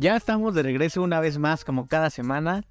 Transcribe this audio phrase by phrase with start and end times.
[0.00, 2.64] Ya estamos de regreso una vez más, como cada semana,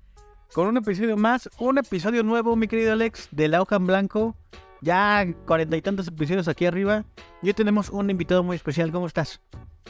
[0.51, 4.35] con un episodio más, un episodio nuevo, mi querido Alex, de La Hoja en Blanco.
[4.81, 7.05] Ya cuarenta y tantos episodios aquí arriba.
[7.43, 8.91] Y hoy tenemos un invitado muy especial.
[8.91, 9.39] ¿Cómo estás?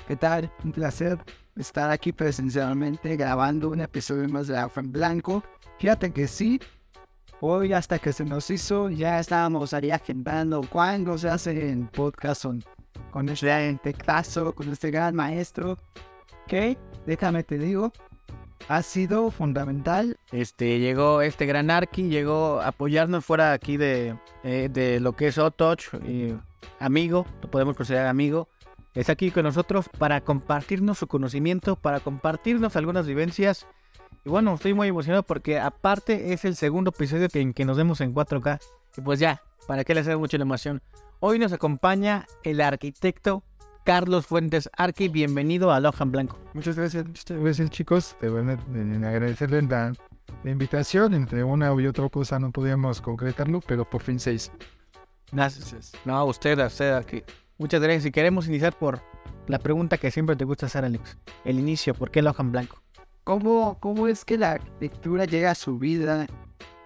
[0.06, 0.52] ¿Qué tal?
[0.66, 1.18] Un placer
[1.56, 5.42] estar aquí presencialmente grabando un episodio más de La Hoja en Blanco.
[5.80, 6.60] Fíjate que sí,
[7.40, 12.44] hoy hasta que se nos hizo ya estábamos ahí agendando cuándo se hace el podcast
[12.44, 12.66] con,
[13.12, 15.78] con este caso, con este gran maestro.
[16.46, 17.92] Que, déjame te digo,
[18.68, 20.18] ha sido fundamental.
[20.32, 25.28] Este, llegó este gran Arki, llegó a apoyarnos fuera aquí de, eh, de lo que
[25.28, 25.84] es Otoch,
[26.80, 28.48] amigo, lo podemos considerar amigo.
[28.94, 33.68] Es aquí con nosotros para compartirnos su conocimiento, para compartirnos algunas vivencias.
[34.26, 37.78] Y bueno, estoy muy emocionado porque aparte es el segundo episodio que, en que nos
[37.78, 38.60] vemos en 4K.
[38.98, 40.82] Y pues ya, ¿para qué le hacer mucha emoción?
[41.20, 43.44] Hoy nos acompaña el arquitecto
[43.90, 45.08] Carlos Fuentes Arqui.
[45.08, 46.38] Bienvenido a Loja en Blanco.
[46.54, 48.16] Muchas gracias, muchas gracias chicos.
[48.22, 49.94] De verdad, en agradecerles la,
[50.44, 51.16] la invitación.
[51.16, 54.52] Entre una y otra cosa no podíamos concretarlo, pero por fin se hizo.
[55.32, 55.94] Gracias.
[56.06, 57.24] No, usted, a usted, Arqui.
[57.58, 58.06] Muchas gracias.
[58.06, 59.02] Y queremos iniciar por
[59.48, 61.18] la pregunta que siempre te gusta hacer, Alex.
[61.44, 62.84] El inicio, ¿por qué Loja en Blanco?
[63.24, 66.28] ¿Cómo, ¿Cómo es que la arquitectura llega a su vida?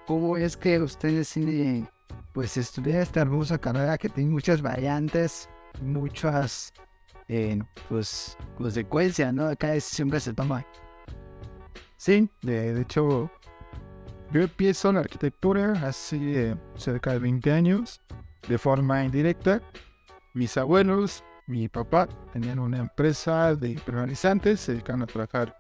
[0.08, 1.86] ¿Cómo es que usted decide
[2.32, 5.50] pues, estudiar esta hermosa carrera que tiene muchas variantes,
[5.82, 6.72] muchas
[7.28, 9.48] eh, pues, consecuencias, ¿no?
[9.48, 10.66] Acá siempre se toma.
[11.98, 13.32] Sí, de, de hecho,
[14.34, 18.02] yo empiezo la arquitectura hace eh, cerca de 20 años,
[18.48, 19.62] de forma indirecta.
[20.34, 25.56] Mis abuelos, mi papá, tenían una empresa de impermeabilizantes, se dedicaban a trabajar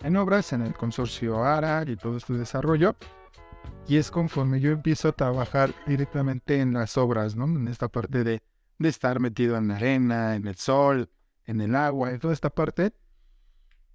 [0.00, 2.96] en obras en el consorcio ARA y todo este desarrollo.
[3.86, 7.44] Y es conforme yo empiezo a trabajar directamente en las obras, ¿no?
[7.44, 8.40] En esta parte de,
[8.78, 11.10] de estar metido en la arena, en el sol,
[11.44, 12.92] en el agua, en toda esta parte.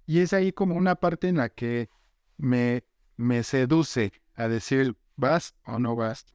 [0.06, 1.88] Y es ahí como una parte en la que
[2.36, 2.84] me,
[3.16, 6.26] me seduce a decir, ¿vas o no vas?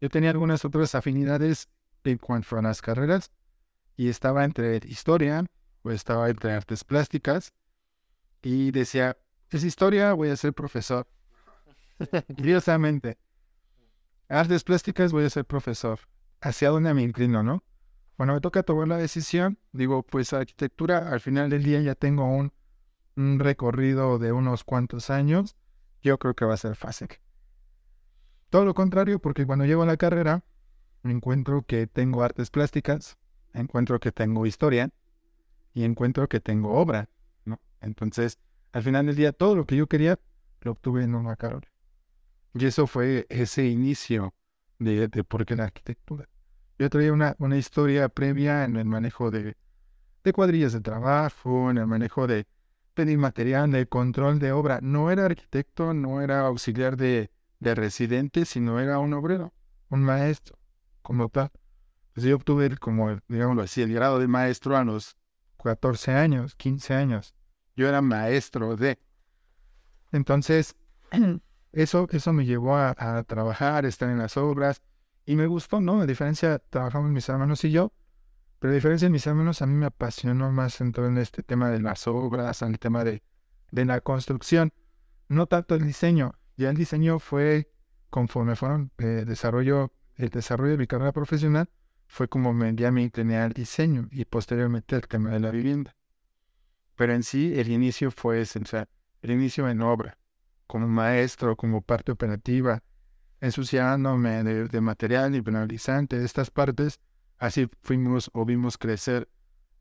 [0.00, 1.68] Yo tenía algunas otras afinidades
[2.04, 3.30] en cuanto a las carreras
[3.96, 5.46] y estaba entre historia
[5.82, 7.52] o estaba entre artes plásticas
[8.42, 9.16] y decía,
[9.50, 11.06] es historia, voy a ser profesor.
[12.36, 13.18] Curiosamente,
[14.28, 16.00] artes plásticas voy a ser profesor.
[16.44, 17.64] ¿Hacia dónde me inclino, no?
[18.18, 22.26] Cuando me toca tomar la decisión, digo, pues arquitectura, al final del día ya tengo
[22.26, 22.52] un,
[23.16, 25.56] recorrido de unos cuantos años,
[26.02, 27.08] yo creo que va a ser fácil.
[28.50, 30.44] Todo lo contrario, porque cuando llego a la carrera,
[31.02, 33.16] encuentro que tengo artes plásticas,
[33.54, 34.90] encuentro que tengo historia
[35.72, 37.08] y encuentro que tengo obra,
[37.46, 37.58] ¿no?
[37.80, 38.38] Entonces,
[38.72, 40.20] al final del día, todo lo que yo quería,
[40.60, 41.72] lo obtuve en una carrera.
[42.52, 44.34] Y eso fue ese inicio
[44.78, 46.28] de por qué la arquitectura.
[46.78, 49.56] Yo traía una, una historia previa en el manejo de,
[50.24, 52.46] de cuadrillas de trabajo, en el manejo de
[52.94, 54.80] pedir material, de control de obra.
[54.82, 57.30] No era arquitecto, no era auxiliar de,
[57.60, 59.52] de residente, sino era un obrero,
[59.88, 60.58] un maestro,
[61.02, 61.50] como tal.
[62.08, 65.16] Entonces yo obtuve, como, digámoslo así, el grado de maestro a los
[65.62, 67.34] 14 años, 15 años.
[67.76, 68.98] Yo era maestro de.
[70.12, 70.76] Entonces,
[71.72, 74.82] eso, eso me llevó a, a trabajar, estar en las obras,
[75.26, 76.00] y me gustó, ¿no?
[76.00, 77.92] A diferencia, trabajamos mis hermanos y yo,
[78.58, 81.70] pero a diferencia de mis hermanos, a mí me apasionó más en todo este tema
[81.70, 83.22] de las obras, en el tema de,
[83.70, 84.72] de la construcción,
[85.28, 86.34] no tanto el diseño.
[86.56, 87.70] Ya el diseño fue,
[88.10, 91.68] conforme fueron eh, desarrollo, el desarrollo de mi carrera profesional,
[92.06, 95.96] fue como me, ya me incliné al diseño y posteriormente el tema de la vivienda.
[96.94, 98.60] Pero en sí, el inicio fue ese,
[99.22, 100.16] el inicio en obra,
[100.66, 102.82] como maestro, como parte operativa,
[103.44, 106.98] ensuciándome de, de material impermeabilizante, de estas partes,
[107.38, 109.28] así fuimos o vimos crecer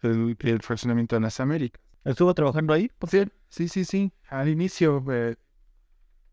[0.01, 1.81] el, el fraccionamiento en las Américas.
[2.03, 2.91] ¿Estuvo trabajando ahí?
[3.07, 4.11] Sí, sí, sí, sí.
[4.27, 5.37] Al inicio, eh,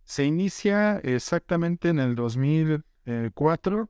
[0.02, 3.88] Se inicia exactamente en el 2004.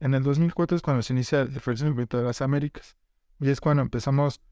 [0.00, 2.96] En el 2004 es cuando se inicia el Fraccionamiento de las Américas.
[3.40, 4.42] Y es cuando empezamos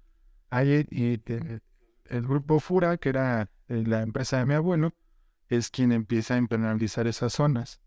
[0.48, 1.60] ahí y eh,
[2.06, 4.94] el grupo Fura, que era eh, la empresa de mi abuelo,
[5.48, 7.80] es quien empieza a impermeabilizar esas zonas.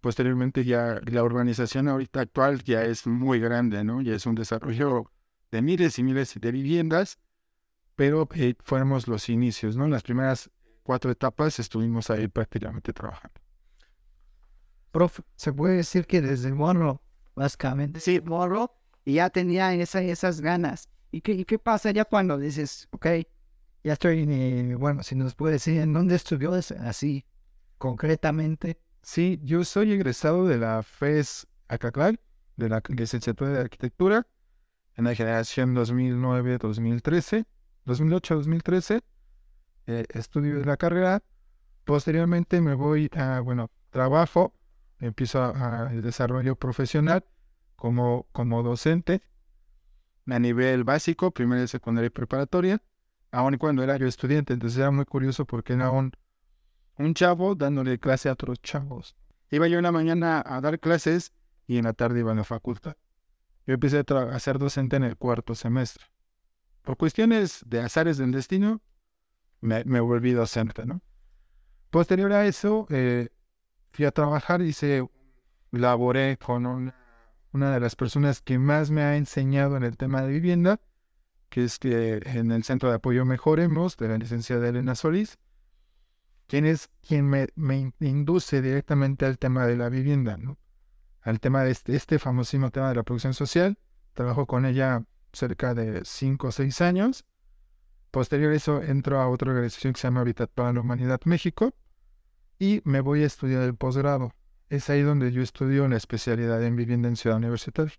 [0.00, 4.02] Posteriormente ya la urbanización ahorita actual ya es muy grande, ¿no?
[4.02, 5.10] Ya es un desarrollo
[5.50, 7.18] de miles y miles de viviendas,
[7.96, 9.88] pero eh, fuimos los inicios, ¿no?
[9.88, 10.50] Las primeras
[10.82, 13.40] cuatro etapas estuvimos ahí prácticamente trabajando.
[14.92, 17.02] Profe, se puede decir que desde morro,
[17.34, 20.88] básicamente, sí, morro, y ya tenía esa, esas ganas.
[21.10, 23.06] ¿Y qué, ¿Y qué pasa ya cuando dices, ok,
[23.84, 27.26] ya estoy, bueno, si nos puede decir, ¿en dónde estudió así,
[27.76, 28.80] concretamente?
[29.02, 32.18] Sí, yo soy egresado de la FES Acaclal,
[32.56, 34.26] de la licenciatura de arquitectura,
[34.96, 37.44] en la generación 2009-2013,
[37.84, 39.02] 2008-2013,
[39.86, 41.22] eh, estudio la carrera.
[41.84, 44.54] Posteriormente me voy a, bueno, trabajo,
[44.98, 47.26] empiezo a, el desarrollo profesional
[47.76, 49.20] como, como docente
[50.26, 52.80] a nivel básico, primaria, secundaria y preparatoria,
[53.34, 54.52] aun cuando era yo estudiante.
[54.52, 56.12] Entonces era muy curioso porque era un,
[56.98, 59.16] un chavo dándole clase a otros chavos.
[59.50, 61.32] Iba yo en la mañana a dar clases
[61.66, 62.96] y en la tarde iba a la facultad.
[63.66, 66.04] Yo empecé a, ser docente en el cuarto semestre.
[66.82, 68.82] Por cuestiones de azares del destino,
[69.60, 71.00] me, me volví docente, ¿no?
[71.90, 73.28] Posterior a eso, eh,
[73.92, 75.08] fui a trabajar y se
[75.70, 76.94] laboré con una,
[77.52, 80.80] una, de las personas que más me ha enseñado en el tema de vivienda,
[81.54, 85.38] que es que en el Centro de Apoyo Mejoremos, de la licenciada Elena Solís,
[86.48, 87.46] quien es quien me,
[88.00, 90.36] induce directamente al tema de la vivienda,
[91.20, 93.78] al tema de este, este famosísimo tema de la producción social.
[94.14, 97.24] Trabajo con ella cerca de 5 o 6 años.
[98.10, 101.72] Posterior a eso entro a otra organización que se llama Habitat para la Humanidad México
[102.58, 104.32] y me voy a estudiar el posgrado.
[104.70, 107.94] Es ahí donde yo estudio la especialidad en vivienda en Ciudad Universitaria.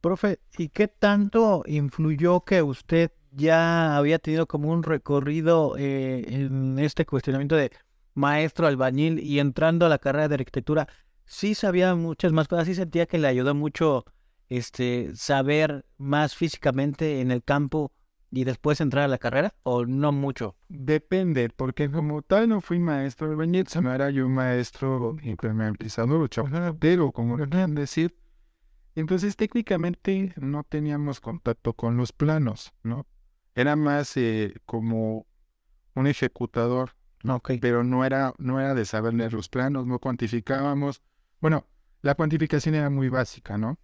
[0.00, 6.78] Profe, ¿y qué tanto influyó que usted ya había tenido como un recorrido eh, en
[6.78, 7.70] este cuestionamiento de
[8.14, 10.88] maestro albañil y entrando a la carrera de arquitectura?
[11.30, 14.04] sí sabía muchas más cosas, sí sentía que le ayudó mucho
[14.48, 17.92] este saber más físicamente en el campo
[18.32, 20.56] y después entrar a la carrera o no mucho?
[20.68, 26.28] Depende, porque como tal no fui maestro de bañet, se me era yo maestro impermeabilizador
[26.36, 28.16] o pero como le quieran decir.
[29.00, 33.06] Entonces técnicamente no teníamos contacto con los planos, ¿no?
[33.54, 35.26] Era más eh, como
[35.94, 36.92] un ejecutador,
[37.26, 37.58] okay.
[37.58, 41.02] pero no era, no era de saber leer los planos, no cuantificábamos,
[41.40, 41.66] bueno,
[42.02, 43.78] la cuantificación era muy básica, ¿no?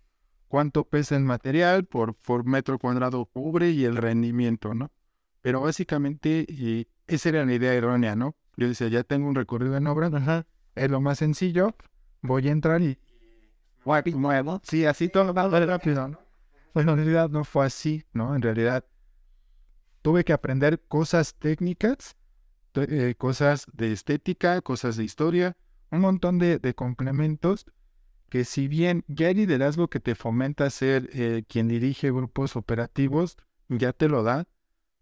[0.49, 4.93] Cuánto pesa el material por, por metro cuadrado cubre y el rendimiento, ¿no?
[5.41, 8.37] Pero básicamente y esa era la idea errónea, ¿no?
[8.57, 11.75] Yo decía, ya tengo un recorrido en obra, ajá, es lo más sencillo,
[12.21, 12.99] voy a entrar y...
[13.87, 14.61] Muevo.
[14.65, 16.19] Sí, así todo va rápido, ¿no?
[16.73, 18.35] Pues en realidad no fue así, ¿no?
[18.35, 18.85] En realidad
[20.03, 22.17] tuve que aprender cosas técnicas,
[22.75, 25.57] eh, cosas de estética, cosas de historia,
[25.91, 27.67] un montón de, complementos
[28.29, 33.37] que si bien ya el liderazgo que te fomenta ser eh, quien dirige grupos operativos,
[33.69, 34.49] ya te lo da,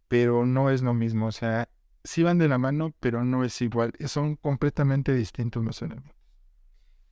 [0.09, 1.27] pero no es lo mismo.
[1.27, 1.69] O sea,
[2.05, 3.93] sí van de la mano, pero no es igual.
[4.07, 6.24] Son completamente distintos los elementos.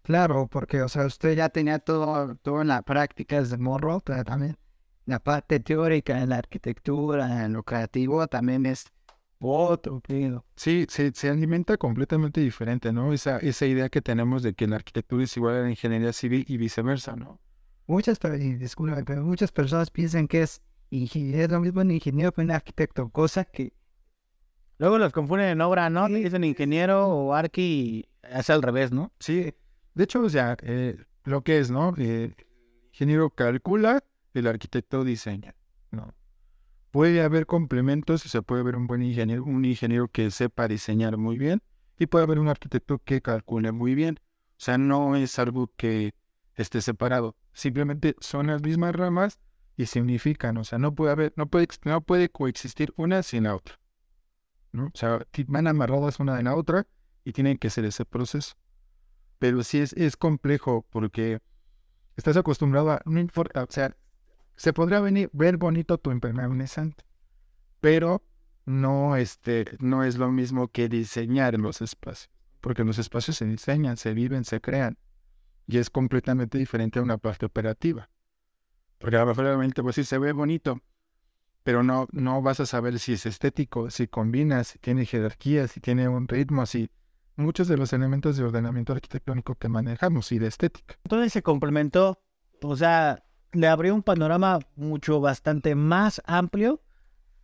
[0.02, 4.24] Claro, porque, o sea, usted ya tenía todo, todo en la práctica desde morro, pero
[4.24, 4.58] también
[5.06, 8.92] la parte teórica en la arquitectura, en lo creativo, también es
[9.44, 10.00] otro
[10.54, 13.12] Sí, se, alimenta completamente diferente, ¿no?
[13.12, 16.44] Esa, esa idea que tenemos de que la arquitectura es igual a la ingeniería civil
[16.46, 17.40] y viceversa, ¿no?
[17.86, 18.36] Muchas, pero
[19.24, 23.72] muchas personas piensan que es ingeniero, lo mismo en ingeniero que en arquitecto, cosa que...
[24.78, 26.08] Luego los confunden en obra, ¿no?
[26.08, 29.12] Dicen ingeniero o arqui, es al revés, ¿no?
[29.18, 29.54] Sí,
[29.94, 31.94] de hecho, o sea, eh, lo que es, ¿no?
[31.98, 32.34] Eh,
[32.92, 34.02] ingeniero calcula,
[34.34, 35.54] el arquitecto diseña,
[35.90, 36.14] ¿no?
[36.90, 41.16] Puede haber complementos y se puede ver un buen ingeniero, un ingeniero que sepa diseñar
[41.16, 41.62] muy bien
[41.98, 44.18] y puede haber un arquitecto que calcule muy bien.
[44.52, 46.14] O sea, no es algo que
[46.54, 47.36] esté separado.
[47.52, 49.38] Simplemente son las mismas ramas
[49.76, 50.56] y se unifican.
[50.58, 53.78] O sea, no puede haber, no puede, no puede coexistir una sin la otra.
[54.72, 54.86] ¿no?
[54.86, 56.86] O sea, van amarradas una de la otra
[57.24, 58.54] y tienen que ser ese proceso.
[59.42, 61.40] Pero sí es, es complejo porque
[62.14, 63.96] estás acostumbrado a, no importa, o sea,
[64.54, 67.04] se podría venir, ver bonito tu impermeabilizante,
[67.80, 68.22] pero
[68.66, 72.30] no, este, no es lo mismo que diseñar los espacios,
[72.60, 74.96] porque los espacios se diseñan, se viven, se crean,
[75.66, 78.10] y es completamente diferente a una parte operativa.
[78.98, 80.78] Porque a lo mejor realmente, pues sí, se ve bonito,
[81.64, 85.80] pero no, no vas a saber si es estético, si combina, si tiene jerarquía, si
[85.80, 86.90] tiene un ritmo, si
[87.36, 90.96] muchos de los elementos de ordenamiento arquitectónico que manejamos y de estética.
[91.04, 92.20] Entonces se complementó,
[92.62, 96.80] o sea, le abrió un panorama mucho bastante más amplio.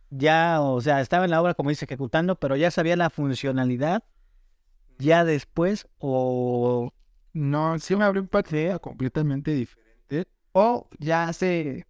[0.09, 4.03] Ya, o sea, estaba en la obra, como dice, ejecutando, pero ya sabía la funcionalidad.
[4.97, 6.91] Ya después, o
[7.33, 10.27] No, sí me abrió un panorama completamente diferente.
[10.51, 11.85] O ya se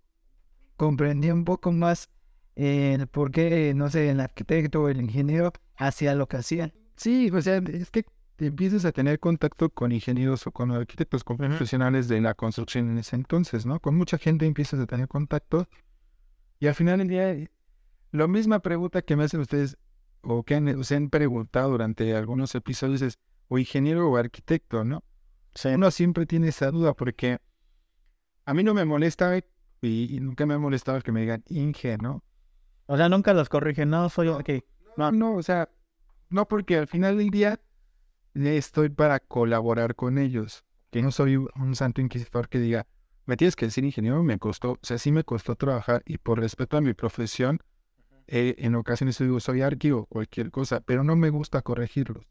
[0.76, 2.10] comprendió un poco más
[2.56, 6.74] eh, el por qué, no sé, el arquitecto o el ingeniero hacía lo que hacía.
[7.00, 8.04] Sí, o sea, es que
[8.40, 12.98] empiezas a tener contacto con ingenieros o con arquitectos, con profesionales de la construcción en
[12.98, 13.80] ese entonces, ¿no?
[13.80, 15.70] Con mucha gente empiezas a tener contacto
[16.60, 17.50] y al final del día,
[18.12, 19.78] la misma pregunta que me hacen ustedes
[20.20, 25.06] o que han, se han preguntado durante algunos episodios es, o ingeniero o arquitecto, ¿no?
[25.64, 27.40] Uno siempre tiene esa duda porque
[28.44, 31.98] a mí no me molesta y, y nunca me ha molestado que me digan Inge,
[31.98, 32.26] ¿no?
[32.88, 34.50] O sea, nunca los corrigen, no, soy ok.
[34.98, 35.70] No, no, o sea,
[36.30, 37.60] no porque al final del día
[38.34, 40.64] estoy para colaborar con ellos.
[40.92, 42.88] Que no soy un santo inquisidor que diga,
[43.26, 46.40] me tienes que decir ingeniero, me costó, o sea, sí me costó trabajar y por
[46.40, 47.60] respeto a mi profesión,
[48.26, 52.26] eh, en ocasiones digo, soy arqui o cualquier cosa, pero no me gusta corregirlos.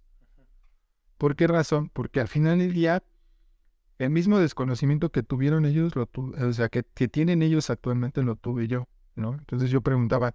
[1.16, 1.88] ¿Por qué razón?
[1.88, 3.04] Porque al final del día,
[3.98, 8.34] el mismo desconocimiento que tuvieron ellos, lo o sea, que, que, tienen ellos actualmente, lo
[8.34, 9.34] tuve yo, ¿no?
[9.34, 10.34] Entonces yo preguntaba,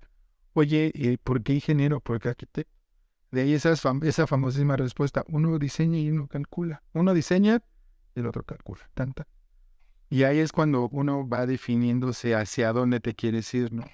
[0.53, 1.99] oye, ¿y ¿por qué ingeniero?
[1.99, 2.72] ¿Por qué arquitecto?
[3.33, 3.73] De ahí esa,
[4.03, 6.83] esa famosísima respuesta, uno diseña y uno calcula.
[6.93, 7.63] Uno diseña
[8.13, 9.27] y el otro calcula, tanta.
[10.07, 13.85] Y ahí es cuando uno va definiéndose hacia dónde te quieres ir, ¿no?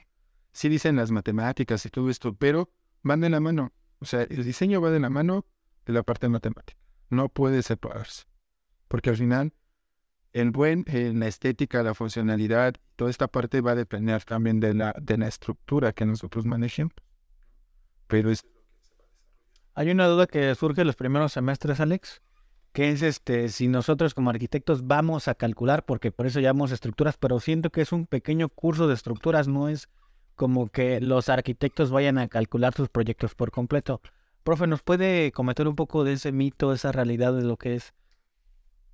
[0.52, 2.70] Sí dicen las matemáticas y todo esto, pero
[3.02, 3.72] van de la mano.
[4.00, 5.46] O sea, el diseño va de la mano
[5.86, 6.78] de la parte matemática.
[7.10, 8.26] No puede separarse.
[8.90, 9.54] Porque al final,
[10.34, 14.74] el buen, en la estética, la funcionalidad, toda esta parte va a depender también de
[14.74, 16.92] la, de la estructura que nosotros manejemos.
[18.08, 18.44] Pero es
[19.74, 22.22] hay una duda que surge en los primeros semestres, Alex,
[22.72, 27.18] que es este, si nosotros como arquitectos vamos a calcular, porque por eso llamamos estructuras,
[27.18, 29.90] pero siento que es un pequeño curso de estructuras, no es
[30.36, 34.02] como que los arquitectos vayan a calcular sus proyectos por completo.
[34.44, 37.94] Profe, ¿nos puede comentar un poco de ese mito, esa realidad de lo que es?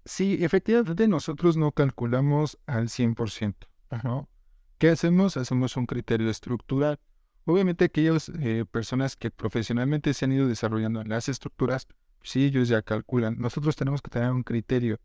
[0.05, 3.55] Sí, efectivamente nosotros no calculamos al 100%.
[4.03, 4.29] ¿no?
[4.77, 5.38] ¿Qué hacemos?
[5.38, 7.00] Hacemos un criterio estructural
[7.45, 11.87] Obviamente aquellas eh, personas que profesionalmente se han ido desarrollando en las estructuras,
[12.23, 13.37] sí, ellos ya calculan.
[13.37, 14.99] Nosotros tenemos que tener un criterio.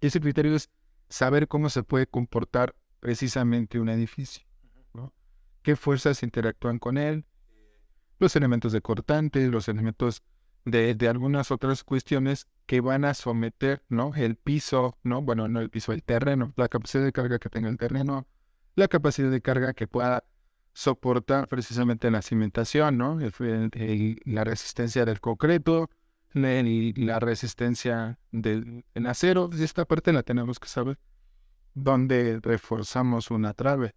[0.00, 0.70] Y ese criterio es
[1.08, 4.46] saber cómo se puede comportar precisamente un edificio.
[4.92, 5.14] ¿no?
[5.62, 7.24] ¿Qué fuerzas interactúan con él?
[8.18, 10.22] Los elementos de cortante, los elementos
[10.66, 14.12] de, de, algunas otras cuestiones que van a someter, ¿no?
[14.14, 15.22] El piso, ¿no?
[15.22, 18.26] Bueno, no el piso, el terreno, la capacidad de carga que tenga el terreno,
[18.74, 20.24] la capacidad de carga que pueda
[20.78, 23.18] soportar precisamente la cimentación, ¿no?
[23.18, 25.90] la resistencia del concreto,
[26.34, 29.50] la, resistencia del acero.
[29.52, 30.96] Y esta parte la tenemos que saber.
[31.74, 33.96] Donde reforzamos una trave.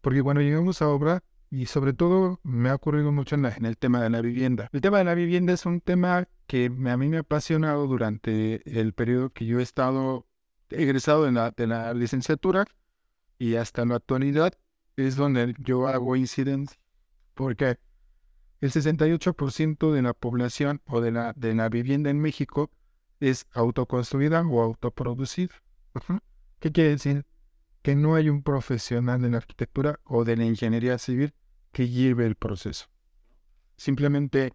[0.00, 4.00] Porque cuando llegamos a obra, y sobre todo me ha ocurrido mucho en, el tema
[4.00, 4.70] de la vivienda.
[4.72, 8.62] El tema de la vivienda es un tema que a mí me ha apasionado durante
[8.80, 10.26] el periodo que yo he estado
[10.70, 12.64] egresado de la licenciatura
[13.38, 14.54] y hasta la actualidad
[14.96, 16.78] es donde yo hago incidencia.
[17.34, 17.78] Porque
[18.60, 22.70] el 68% de la población o de la, de la vivienda en México
[23.20, 25.54] es autoconstruida o autoproducida.
[26.60, 27.26] ¿Qué quiere decir?
[27.82, 31.34] Que no hay un profesional de la arquitectura o de la ingeniería civil
[31.72, 32.86] que lleve el proceso.
[33.76, 34.54] Simplemente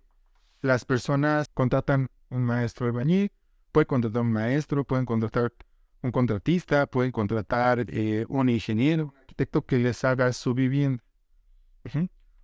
[0.61, 3.31] las personas contratan un maestro de bañil,
[3.71, 5.53] pueden contratar un maestro, pueden contratar
[6.01, 9.13] un contratista, pueden contratar eh, un ingeniero,
[9.47, 11.03] que les haga su vivienda.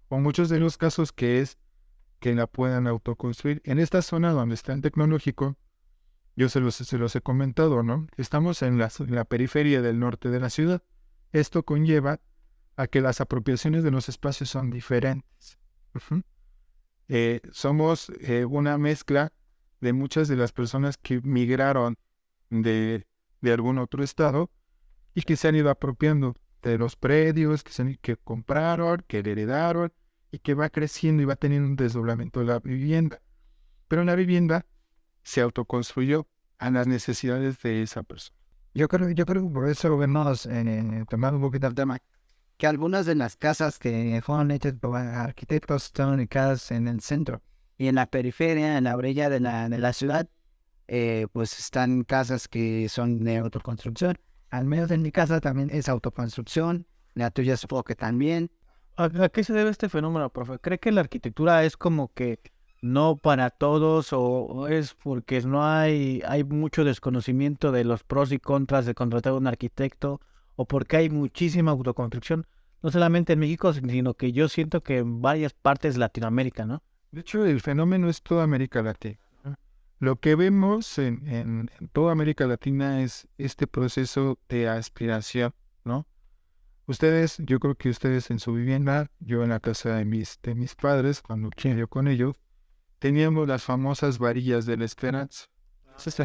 [0.07, 1.57] O muchos de los casos que es
[2.19, 3.61] que la puedan autoconstruir.
[3.65, 5.57] En esta zona donde está el tecnológico,
[6.35, 8.07] yo se los, se los he comentado, ¿no?
[8.17, 10.83] Estamos en la, la, periferia del norte de la ciudad.
[11.31, 12.19] Esto conlleva
[12.75, 15.57] a que las apropiaciones de los espacios son diferentes.
[17.07, 19.31] Eh, somos eh, una mezcla
[19.79, 21.97] de muchas de las personas que migraron
[22.49, 23.05] de,
[23.41, 24.49] de algún otro estado
[25.13, 26.35] y que se han ido apropiando
[26.69, 29.93] de los predios que, se, que compraron, que heredaron
[30.31, 33.21] y que va creciendo y va teniendo un desdoblamiento de la vivienda.
[33.87, 34.65] Pero la vivienda
[35.23, 38.37] se autoconstruyó a las necesidades de esa persona.
[38.73, 41.99] Yo creo, yo creo que por eso vemos, eh, tomando un poquito el tema,
[42.57, 47.41] que algunas de las casas que fueron hechas por arquitectos están ubicadas en el centro
[47.77, 50.27] y en la periferia, en la orilla de la, de la ciudad,
[50.87, 54.17] eh, pues están casas que son de autoconstrucción
[54.57, 58.51] al menos en mi casa también es autoconstrucción, la tuya supongo que también.
[58.97, 60.59] ¿A, a qué se debe este fenómeno, profe?
[60.59, 62.39] ¿Cree que la arquitectura es como que
[62.81, 68.31] no para todos o, o es porque no hay, hay mucho desconocimiento de los pros
[68.31, 70.21] y contras de contratar a un arquitecto
[70.55, 72.47] o porque hay muchísima autoconstrucción,
[72.81, 76.83] no solamente en México, sino que yo siento que en varias partes de Latinoamérica, ¿no?
[77.11, 79.17] De hecho, el fenómeno es toda América Latina.
[79.99, 86.07] Lo que vemos en, en- toda América Latina es este proceso de aspiración, ¿no?
[86.87, 90.53] Ustedes, yo creo que ustedes en su vivienda, yo en la casa de mis, de
[90.53, 92.35] mis padres, cuando yo con ellos,
[92.99, 95.45] teníamos las famosas varillas de la esperanza.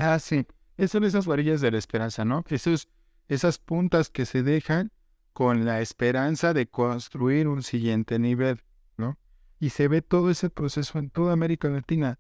[0.00, 0.47] Ah, sí.
[0.77, 2.45] Esas son esas varillas de la esperanza, ¿no?
[2.49, 2.89] Esos,
[3.29, 4.93] esas puntas que se dejan
[5.33, 8.62] con la esperanza de construir un siguiente nivel,
[8.97, 9.19] ¿no?
[9.59, 12.19] Y se ve todo ese proceso en toda América Latina,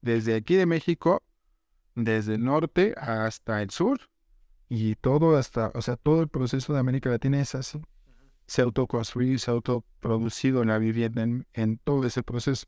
[0.00, 1.22] desde aquí de México,
[1.94, 4.00] desde el norte hasta el sur,
[4.68, 7.82] y todo hasta, o sea, todo el proceso de América Latina es así.
[8.46, 12.66] Se autoconstruye, se ha autoproducido la vivienda en, en todo ese proceso.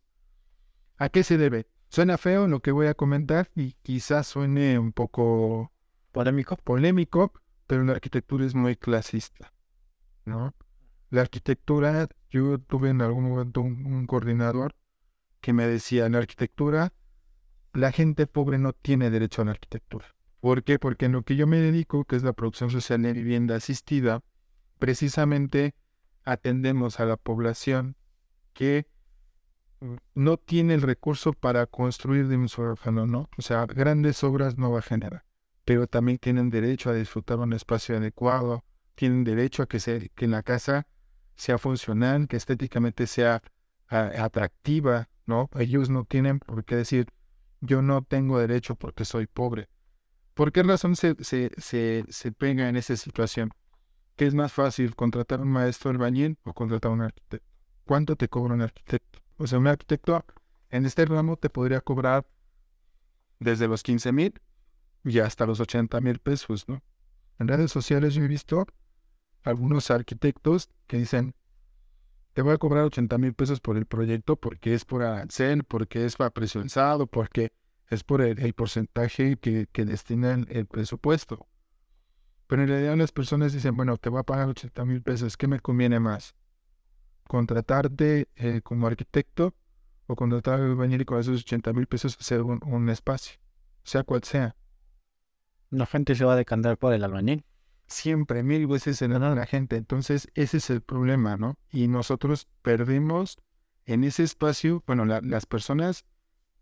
[0.97, 1.67] ¿A qué se debe?
[1.89, 5.73] Suena feo lo que voy a comentar y quizás suene un poco
[6.13, 6.57] Polémico.
[6.57, 7.33] polémico,
[7.67, 9.53] pero la arquitectura es muy clasista,
[10.25, 10.55] ¿no?
[11.11, 14.75] La arquitectura, yo tuve en algún momento un, un coordinador
[15.41, 16.93] que me decía, en la arquitectura,
[17.73, 20.07] la gente pobre no tiene derecho a la arquitectura.
[20.41, 20.79] ¿Por qué?
[20.79, 24.23] Porque en lo que yo me dedico, que es la producción social de vivienda asistida,
[24.79, 25.75] precisamente
[26.25, 27.97] atendemos a la población
[28.53, 28.87] que
[29.81, 33.31] mm, no tiene el recurso para construir de un jalón, ¿no?
[33.39, 35.25] O sea, grandes obras no va a generar,
[35.65, 38.65] pero también tienen derecho a disfrutar un espacio adecuado,
[38.95, 40.87] tienen derecho a que, se, que la casa
[41.35, 43.43] sea funcional, que estéticamente sea
[43.89, 45.49] ah, atractiva, ¿no?
[45.59, 47.07] Ellos no tienen por qué decir,
[47.63, 49.69] yo no tengo derecho porque soy pobre.
[50.35, 53.51] ¿Por qué razón se, se, se, se pega en esa situación?
[54.17, 57.49] ¿Qué es más fácil, contratar un maestro albañil o contratar un arquitecto?
[57.85, 59.21] ¿Cuánto te cobra un arquitecto?
[59.37, 60.25] O sea, un arquitecto
[60.71, 62.27] en este ramo te podría cobrar
[63.39, 64.41] desde los 15 mil
[65.05, 66.83] y hasta los 80 mil pesos, ¿no?
[67.39, 68.67] En redes sociales yo he visto
[69.45, 71.35] algunos arquitectos que dicen,
[72.33, 76.05] te voy a cobrar 80 mil pesos por el proyecto porque es por arancel, porque
[76.05, 77.53] es para presionado, porque
[77.93, 81.47] es por el, el porcentaje que, que destina el, presupuesto.
[82.47, 85.47] Pero en realidad las personas dicen, bueno, te voy a pagar 80 mil pesos, ¿qué
[85.47, 86.35] me conviene más?
[87.29, 89.55] ¿Contratarte eh, como arquitecto
[90.07, 93.39] o contratar al albañil y con esos 80 mil pesos hacer un, un espacio?
[93.85, 94.57] Sea cual sea.
[95.71, 97.45] La gente se va a decantar por el albañil.
[97.87, 99.77] Siempre, mil veces se gana la gente.
[99.77, 101.59] Entonces, ese es el problema, ¿no?
[101.71, 103.39] Y nosotros perdemos
[103.85, 106.05] en ese espacio, bueno, la- las personas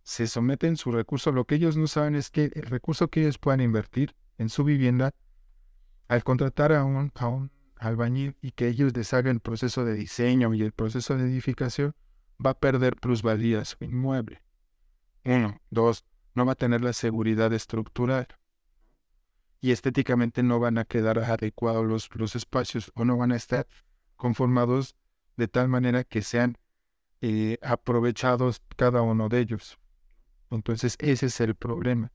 [0.03, 1.33] se someten su recurso.
[1.33, 4.65] Lo que ellos no saben es que el recurso que ellos puedan invertir en su
[4.65, 5.13] vivienda,
[6.09, 7.13] al contratar a un,
[7.77, 11.95] albañil y que ellos deshagan el proceso de diseño y el proceso de edificación,
[12.45, 14.43] va a perder plusvalía su inmueble.
[15.25, 15.61] Uno.
[15.71, 16.05] Dos.
[16.35, 18.29] No va a tener la seguridad estructural.
[19.61, 23.67] Y estéticamente no van a quedar adecuados los, los espacios o no van a estar
[24.17, 24.97] conformados
[25.37, 26.57] de tal manera que sean
[27.21, 29.79] eh, aprovechados cada uno de ellos.
[30.51, 32.13] Entonces ese es el problema.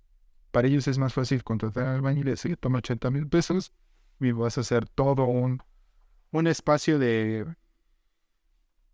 [0.52, 3.74] Para ellos es más fácil contratar al albañil y decir, toma 80 mil pesos
[4.20, 5.62] y vas a hacer todo un,
[6.32, 7.46] un espacio de,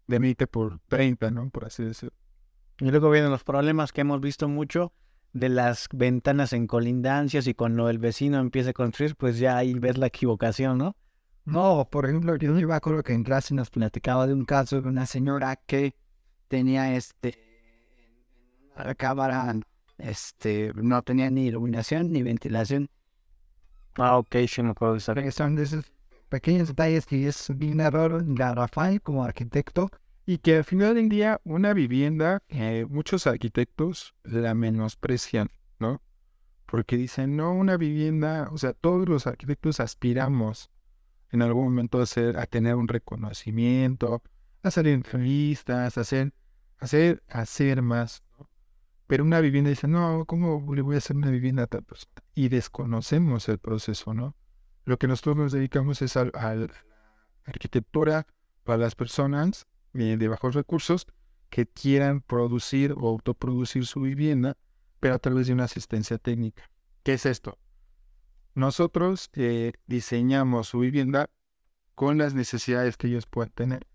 [0.07, 1.49] de 20 por 30, ¿no?
[1.49, 2.15] Por así decirlo.
[2.79, 4.93] Y luego vienen los problemas que hemos visto mucho
[5.33, 9.73] de las ventanas en colindancias y cuando el vecino empieza a construir, pues ya ahí
[9.73, 10.95] ves la equivocación, ¿no?
[11.45, 14.89] No, por ejemplo, yo me acuerdo que en clase nos platicaba de un caso de
[14.89, 15.95] una señora que
[16.47, 17.50] tenía este
[18.83, 19.55] la cámara,
[19.97, 22.89] este, no tenía ni iluminación ni ventilación.
[23.95, 25.91] Ah, ok, sí me acuerdo de son de esos
[26.29, 29.89] pequeños detalles que es bien error garrafal como arquitecto.
[30.25, 36.01] Y que al final del día, una vivienda, eh, muchos arquitectos la menosprecian, ¿no?
[36.67, 40.69] Porque dicen, no, una vivienda, o sea, todos los arquitectos aspiramos
[41.31, 44.21] en algún momento a, hacer, a tener un reconocimiento,
[44.63, 46.33] a hacer entrevistas, a hacer,
[46.77, 48.23] a hacer, a hacer más.
[49.11, 52.13] Pero una vivienda dice, no, ¿cómo le voy a hacer una vivienda a tal persona?
[52.33, 54.37] Y desconocemos el proceso, ¿no?
[54.85, 56.69] Lo que nosotros nos dedicamos es a la
[57.43, 58.25] arquitectura
[58.63, 61.07] para las personas eh, de bajos recursos
[61.49, 64.55] que quieran producir o autoproducir su vivienda,
[65.01, 66.71] pero a través de una asistencia técnica.
[67.03, 67.57] ¿Qué es esto?
[68.55, 71.29] Nosotros eh, diseñamos su vivienda
[71.95, 73.85] con las necesidades que ellos puedan tener.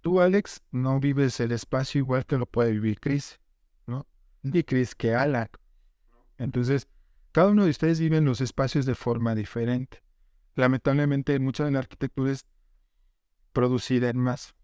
[0.00, 3.38] Tú, Alex, no vives el espacio igual que lo puede vivir Chris,
[4.42, 5.48] Y Chris que Alan.
[6.38, 6.88] Entonces,
[7.32, 10.02] cada uno de ustedes vive en los espacios de forma diferente.
[10.54, 12.46] Lamentablemente, mucha de la arquitectura es
[13.52, 14.54] producida en más.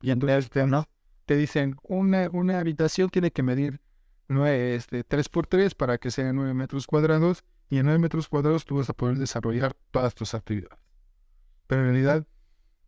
[0.00, 0.86] Y entonces te, ¿no?
[1.24, 3.80] te dicen, una, una habitación tiene que medir
[4.28, 8.28] nueve, este, 3 por 3 para que sea 9 metros cuadrados y en 9 metros
[8.28, 10.78] cuadrados tú vas a poder desarrollar todas tus actividades.
[11.66, 12.26] Pero en realidad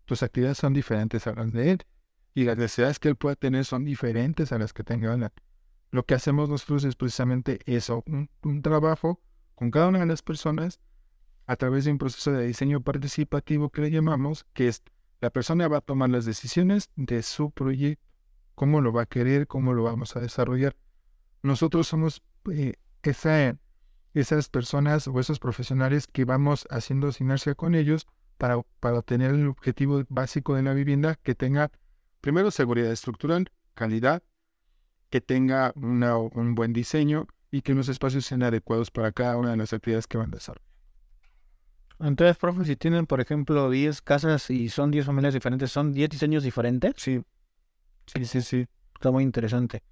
[0.04, 1.86] tus actividades son diferentes a las de él
[2.34, 5.32] y las necesidades que él pueda tener son diferentes a las que tenga Alan.
[5.96, 9.18] Lo que hacemos nosotros es precisamente eso, un, trabajo
[9.54, 10.78] con cada una de las personas
[11.46, 14.82] a través de un proceso de diseño participativo que le llamamos, que es
[15.22, 18.04] la persona va a tomar las decisiones de su proyecto,
[18.54, 20.76] cómo lo va a querer, cómo lo vamos a desarrollar.
[21.42, 23.56] Nosotros somos eh, esa,
[24.12, 28.06] esas personas o esos profesionales que vamos haciendo sinergia con ellos
[28.36, 31.70] para, para tener el objetivo básico de la vivienda que tenga,
[32.20, 34.22] primero, seguridad estructural, calidad,
[35.10, 39.50] que tenga una- un buen diseño y que los espacios sean adecuados para cada una
[39.50, 40.66] de las actividades que van a desarrollar.
[41.98, 46.10] Entonces, profe, si tienen, por ejemplo, 10 casas y son 10 familias diferentes, ¿son 10
[46.10, 46.92] diseños diferentes?
[46.96, 47.22] Sí,
[48.06, 48.66] sí, sí, sí.
[48.94, 49.82] Está muy interesante.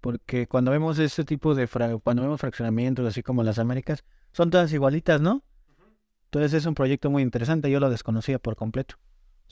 [0.00, 4.50] Porque cuando vemos ese tipo de fra- cuando vemos fraccionamientos, así como las Américas, son
[4.50, 5.44] todas igualitas, ¿no?
[6.24, 8.96] Entonces es un proyecto muy interesante, yo lo desconocía por completo.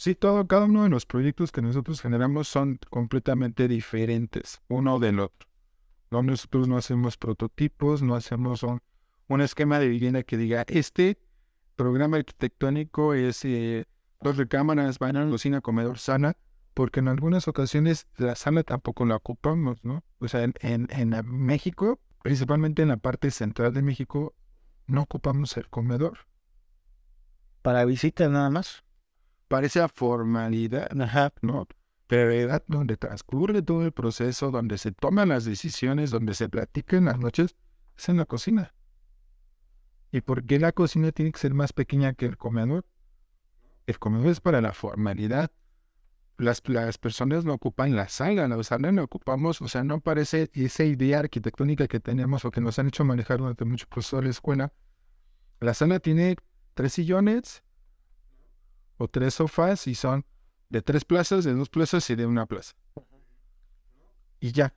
[0.01, 5.21] Sí, todo, cada uno de los proyectos que nosotros generamos son completamente diferentes uno del
[5.21, 5.47] otro.
[6.11, 8.81] No, nosotros no hacemos prototipos, no hacemos un,
[9.43, 11.19] esquema de vivienda que diga, este
[11.77, 13.85] programa arquitectónico es eh,
[14.23, 16.35] dos recámaras, baño, cocina, comedor, sala,
[16.73, 20.03] porque en algunas ocasiones la sala tampoco la ocupamos, ¿no?
[20.19, 24.35] O sea, en, en, México, principalmente en la parte central de México,
[24.87, 26.21] no ocupamos el comedor.
[27.61, 28.83] Para visitas nada más.
[29.51, 31.33] Parece a formalidad, Ajá.
[31.43, 31.67] ¿no?
[32.09, 37.07] Realidad donde transcurre todo el proceso, donde se toman las decisiones, donde se platica en
[37.07, 37.57] las noches,
[37.99, 38.73] es en la cocina.
[40.13, 42.87] ¿Y por qué la cocina tiene que ser más pequeña que el comedor?
[43.89, 45.51] El comedor es para la formalidad.
[46.39, 50.49] Las, las personas no ocupan la sala, la sala no ocupamos, o sea, no parece
[50.55, 54.23] esa idea arquitectónica que tenemos o que nos han hecho manejar durante mucho proceso de
[54.23, 54.73] la escuela.
[55.59, 56.37] La sala tiene
[56.75, 57.65] tres sillones
[59.01, 60.27] o tres sofás y son
[60.69, 62.75] de tres plazas, de dos plazas y de una plaza.
[64.41, 64.75] Y ya,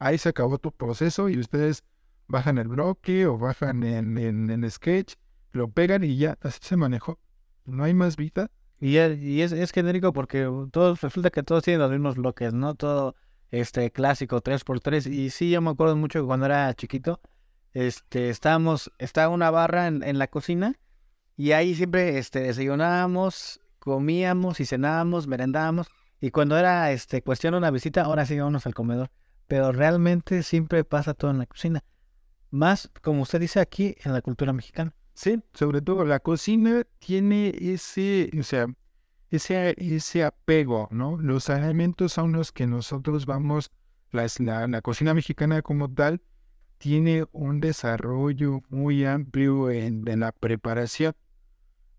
[0.00, 1.84] ahí se acabó tu proceso y ustedes
[2.26, 5.14] bajan el bloque o bajan en, en, en Sketch,
[5.52, 7.20] lo pegan y ya, así se manejó.
[7.64, 8.50] No hay más vida.
[8.80, 12.52] Y, es, y es, es genérico porque todos, resulta que todos tienen los mismos bloques,
[12.52, 12.74] ¿no?
[12.74, 13.14] Todo
[13.52, 15.08] este clásico 3x3.
[15.08, 17.20] Y sí, yo me acuerdo mucho que cuando era chiquito,
[17.74, 20.76] este, estábamos, estaba una barra en, en la cocina
[21.36, 25.88] y ahí siempre este, desayunábamos, comíamos y cenábamos, merendábamos.
[26.20, 29.10] Y cuando era este, cuestión de una visita, ahora sí vámonos al comedor.
[29.48, 31.82] Pero realmente siempre pasa todo en la cocina.
[32.50, 34.94] Más, como usted dice aquí, en la cultura mexicana.
[35.14, 38.66] Sí, sobre todo la cocina tiene ese, o sea,
[39.30, 41.18] ese, ese apego, ¿no?
[41.18, 43.70] Los alimentos son los que nosotros vamos,
[44.10, 46.20] las- la, la cocina mexicana como tal
[46.82, 51.14] tiene un desarrollo muy amplio en, en la preparación,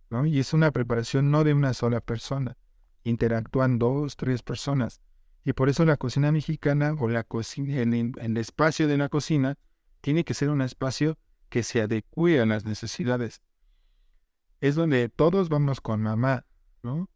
[0.09, 0.25] ¿no?
[0.25, 2.57] Y es una preparación no de una sola persona,
[3.05, 4.99] interactúan dos, tres personas.
[5.45, 9.57] Y por eso la cocina mexicana o la cocina, el, el espacio de la cocina
[10.01, 11.17] tiene que ser un espacio
[11.47, 13.41] que se adecue a las necesidades.
[14.59, 16.45] Es donde todos vamos con mamá,
[16.81, 17.09] ¿no?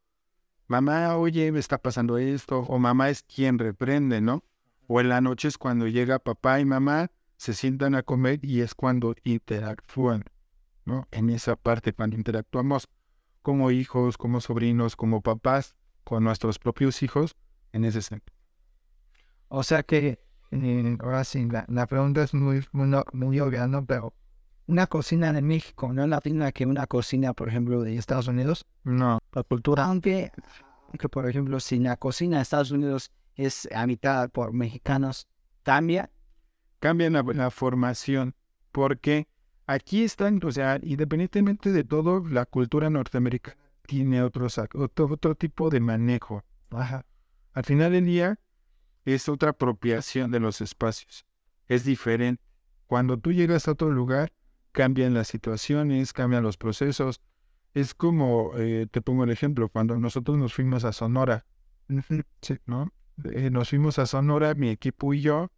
[0.67, 4.45] Mamá, oye, me está pasando esto, o mamá es quien reprende, ¿no?
[4.87, 8.61] O en la noche es cuando llega papá y mamá, se sientan a comer y
[8.61, 10.25] es cuando interactúan,
[10.85, 11.07] ¿no?
[11.11, 12.89] En esa parte, cuando interactuamos
[13.41, 17.35] como hijos, como sobrinos, como papás, con nuestros propios hijos,
[17.71, 18.35] en ese sentido.
[19.49, 20.19] O sea que,
[20.51, 23.85] eh, ahora sí, la, la pregunta es muy, muy, obvia, ¿no?
[23.85, 24.13] Pero
[24.65, 28.27] una cocina de México no es la misma que una cocina, por ejemplo, de Estados
[28.27, 28.65] Unidos.
[28.83, 29.85] No, La cultura.
[29.85, 30.31] Aunque,
[30.87, 35.27] aunque, por ejemplo, si la cocina de Estados Unidos es habitada por mexicanos,
[35.63, 36.09] cambia.
[36.79, 38.35] Cambian la, formación,
[38.71, 39.27] porque
[39.65, 45.69] aquí están, o sea, independientemente de todo, la cultura norteamericana tiene otros, otro, otro tipo
[45.69, 46.43] de manejo.
[46.69, 47.05] Ajá.
[47.53, 48.39] Al final del día,
[49.05, 51.25] es otra apropiación de los espacios.
[51.67, 52.43] Es diferente.
[52.85, 54.31] Cuando tú llegas a otro lugar,
[54.71, 57.21] cambian las situaciones, cambian los procesos.
[57.73, 61.45] Es como, eh, te pongo el ejemplo, cuando nosotros nos fuimos a Sonora.
[62.65, 62.91] ¿no?
[63.23, 65.51] Eh, nos fuimos a Sonora, mi equipo y yo,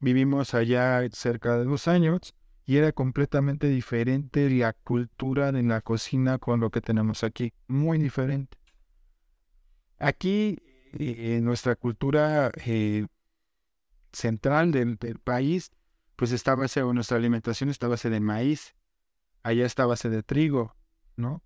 [0.00, 2.34] vivimos allá cerca de dos años
[2.66, 7.98] y era completamente diferente la cultura de la cocina con lo que tenemos aquí, muy
[7.98, 8.56] diferente.
[9.98, 10.58] Aquí,
[10.98, 13.06] eh, en nuestra cultura eh,
[14.12, 15.70] central del, del país,
[16.16, 18.74] pues está base, o nuestra alimentación está base de maíz,
[19.42, 20.74] allá está base de trigo,
[21.16, 21.42] ¿no?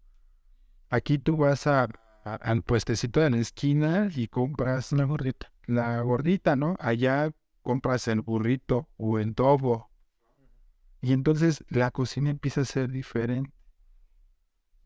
[0.91, 1.85] Aquí tú vas a,
[2.25, 5.53] a- al puestecito de la esquina y compras Una gordita.
[5.67, 6.77] la gordita, ¿no?
[6.79, 7.31] Allá
[7.69, 9.91] compras el burrito o el dobo.
[11.03, 13.53] Y entonces la cocina empieza a ser diferente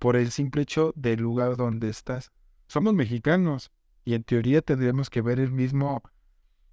[0.01, 2.33] por el simple hecho del lugar donde estás.
[2.67, 3.71] Somos mexicanos
[4.05, 6.03] y en teoría tendríamos que ver el mismo,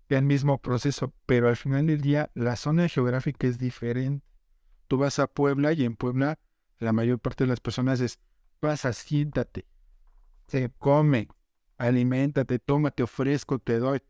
[0.08, 4.26] el mismo proceso, pero al final del día la zona geográfica es diferente.
[4.88, 6.40] Tú vas a Puebla y en Puebla
[6.80, 8.20] la mayor parte de las personas es,
[8.60, 9.68] pasa, siéntate,
[10.48, 11.28] se come,
[11.78, 14.02] aliméntate, toma, te ofrezco, te doy,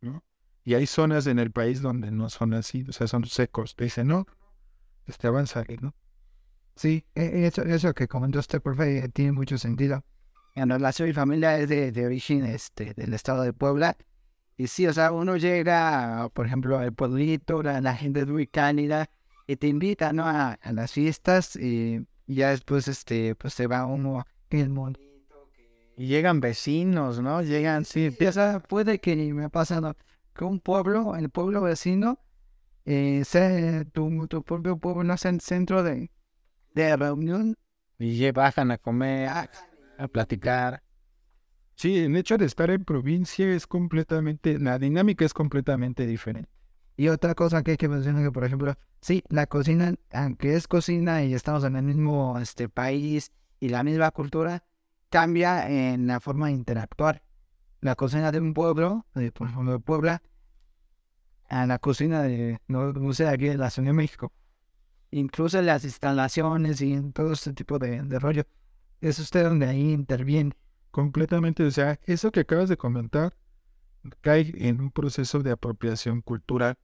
[0.00, 0.24] ¿no?
[0.64, 3.74] Y hay zonas en el país donde no son así, o sea, son secos.
[3.74, 4.26] Te no,
[5.06, 5.94] este avanza, ¿no?
[6.76, 10.04] Sí, e- eso, eso que comentó usted, profe, eh, tiene mucho sentido.
[10.54, 13.96] En relación a mi familia es de, de origen este, del estado de Puebla.
[14.56, 18.46] Y sí, o sea, uno llega, por ejemplo, al pueblito, la, la gente es muy
[18.46, 19.10] cálida
[19.46, 20.24] y te invita, ¿no?
[20.24, 25.00] A, a las fiestas y, ya después, este, pues se va uno, que el monito,
[25.96, 27.42] Y llegan vecinos, ¿no?
[27.42, 28.10] Llegan, sí.
[28.10, 29.96] Sí, o sea, puede que me ha pasado
[30.34, 32.18] que un pueblo, el pueblo vecino,
[32.84, 36.10] eh, sea tu, tu propio pueblo, no sea el centro de,
[36.74, 37.56] de reunión.
[37.98, 40.82] Y ya bajan a comer, a platicar.
[41.76, 46.50] Sí, el hecho de estar en provincia es completamente, la dinámica es completamente diferente.
[46.96, 50.68] Y otra cosa que hay que mencionar que, por ejemplo, sí, la cocina, aunque es
[50.68, 54.64] cocina y estamos en el mismo este, país y la misma cultura,
[55.08, 57.22] cambia en la forma de interactuar.
[57.82, 60.22] La cocina de un pueblo, de, por ejemplo, de Puebla,
[61.50, 64.32] a la cocina de, no, no sé, aquí de la Ciudad de México.
[65.10, 68.44] Incluso las instalaciones y todo este tipo de, de rollo.
[69.00, 70.56] Es usted donde ahí interviene.
[70.90, 73.36] Completamente, o sea, eso que acabas de comentar
[74.20, 76.78] cae en un proceso de apropiación cultural.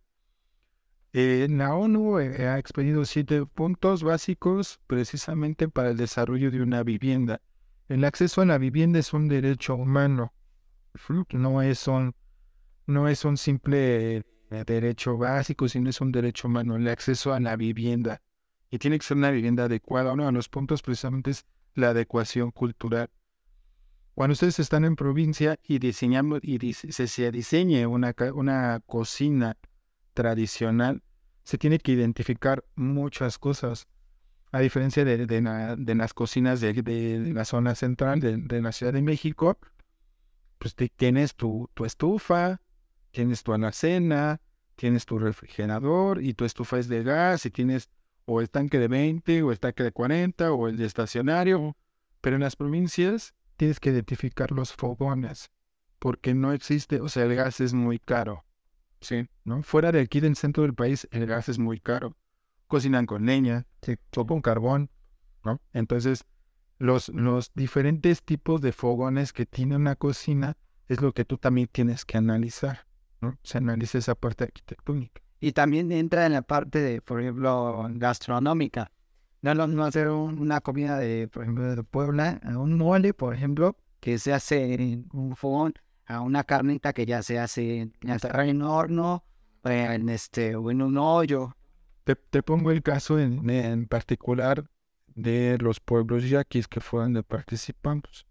[1.12, 6.82] Eh, la ONU eh, ha expedido siete puntos básicos precisamente para el desarrollo de una
[6.82, 7.40] vivienda.
[7.88, 10.34] El acceso a la vivienda es un derecho humano,
[11.32, 12.14] no es un,
[12.86, 14.24] no es un simple
[14.66, 18.22] derecho básico, sino es un derecho humano, el acceso a la vivienda.
[18.70, 20.12] Y tiene que ser una vivienda adecuada.
[20.12, 23.08] Uno de los puntos precisamente es la adecuación cultural.
[24.14, 29.56] Cuando ustedes están en provincia y diseñamos y dise- se, se diseñe una, una cocina
[30.12, 31.02] tradicional,
[31.44, 33.86] se tiene que identificar muchas cosas.
[34.50, 39.02] A diferencia de, de de las cocinas de, la zona central de la Ciudad de
[39.02, 39.58] México,
[40.58, 42.60] pues te- tienes tu, tu estufa,
[43.10, 44.40] tienes tu alacena,
[44.76, 47.90] tienes tu refrigerador y tu estufa es de gas y tienes
[48.26, 51.76] o el tanque de 20 o el tanque de 40 o el de estacionario.
[52.20, 55.50] Pero en las provincias tienes que identificar los fogones,
[55.98, 58.44] porque no existe, o sea, el gas es muy caro,
[59.00, 59.28] ¿sí?
[59.44, 59.62] ¿No?
[59.62, 62.16] Fuera de aquí del centro del país, el gas es muy caro.
[62.66, 63.66] Cocinan con leña,
[64.16, 64.90] o con carbón,
[65.44, 65.60] ¿no?
[65.72, 66.24] Entonces,
[66.78, 70.56] los, los diferentes tipos de fogones que tiene una cocina
[70.88, 72.86] es lo que tú también tienes que analizar,
[73.20, 73.36] ¿no?
[73.42, 75.20] Se analiza esa parte arquitectónica.
[75.40, 78.90] Y también entra en la parte de, por ejemplo, gastronómica.
[79.42, 83.34] No lo mismo hacer un- una comida de, por ejemplo, de Puebla, un mole, por
[83.34, 85.74] ejemplo, que se hace en un fogón,
[86.06, 89.24] a una carnita que ya se hace en horno,
[89.64, 91.54] en este, o en un hoyo.
[92.04, 94.64] Te, te pongo el caso en, en particular
[95.18, 98.24] de los pueblos yaquis que fueron de participantes.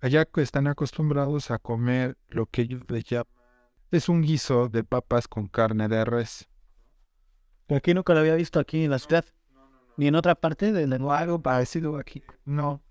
[0.00, 3.40] Allá que están acostumbrados a comer lo que ellos le llaman
[3.90, 6.48] es un guiso de papas con carne de res.
[7.68, 9.24] Aquí nunca lo había visto aquí en la ciudad.
[9.96, 12.22] Ni en otra parte de O algo parecido aquí.
[12.44, 12.82] No,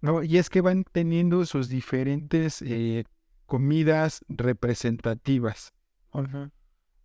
[0.00, 3.04] no, y es que van teniendo sus diferentes eh,
[3.46, 5.74] comidas representativas.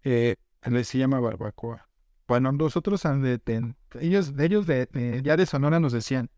[0.03, 0.35] Eh,
[0.69, 1.88] les se llama barbacoa.
[2.29, 6.29] Cuando nosotros de- ellos, ellos de, de- ya de Sonora nos decían,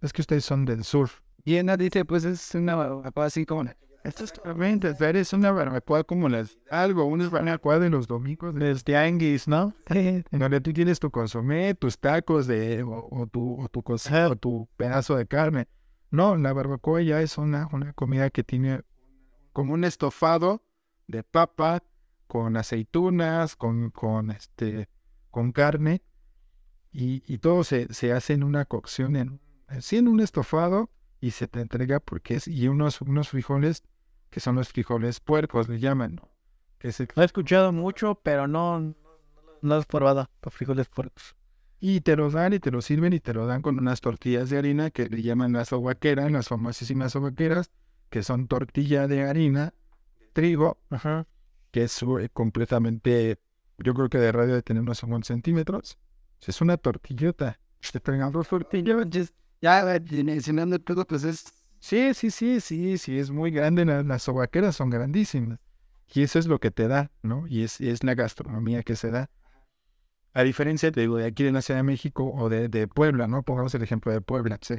[0.00, 1.10] es que ustedes son del sur.
[1.44, 3.64] Y Ana dice, pues es una barbacoa así como...
[4.04, 8.06] Esto es totalmente, o sea, eres una barbacoa como las, algo, una barbacoa de los
[8.06, 9.74] domingos, de Los tianguis, ¿no?
[9.86, 14.28] en donde tú tienes tu consomé, tus tacos de, o, tu, o tu, cos- Ajá.
[14.30, 15.68] o tu pedazo de carne.
[16.10, 18.80] No, la barbacoa ya es una, una comida que tiene
[19.52, 20.62] como un estofado
[21.06, 21.82] de papa
[22.26, 24.88] con aceitunas, con, con, este,
[25.34, 26.00] con carne,
[26.92, 29.40] y, y todo se, se hace en una cocción, en,
[30.08, 33.82] un estofado, y se te entrega porque es, y unos, unos frijoles
[34.30, 36.28] que son los frijoles puercos, le llaman, ¿no?
[36.78, 38.94] Que es el- Lo he escuchado mucho, pero no,
[39.60, 40.30] no, he probado.
[40.40, 41.34] Los frijoles puercos.
[41.80, 44.50] Y te lo dan y te lo sirven y te lo dan con unas tortillas
[44.50, 47.72] de harina que le llaman las sobaqueras, las famosísimas sobaqueras,
[48.08, 49.74] que son tortilla de harina,
[50.20, 51.26] de trigo, Ajá.
[51.72, 53.38] que es eh, completamente,
[53.78, 55.98] yo creo que de radio de tener unos 50 centímetros.
[56.46, 57.58] Es una tortillota.
[57.92, 59.32] Te pegan dos tortillas.
[59.60, 59.84] Ya
[60.24, 61.44] mencionando todo, pues es
[61.80, 63.84] Sí, sí, sí, sí, sí, es muy grande.
[63.84, 65.58] la- Las sobaqueras son grandísimas.
[66.14, 67.46] Y eso es lo que te da, ¿no?
[67.46, 69.30] Y es, es la gastronomía que se da.
[70.32, 73.26] A diferencia te digo, de aquí de la Ciudad de México o de, de Puebla,
[73.26, 73.42] ¿no?
[73.42, 74.58] Pongamos el ejemplo de Puebla.
[74.62, 74.76] Sí.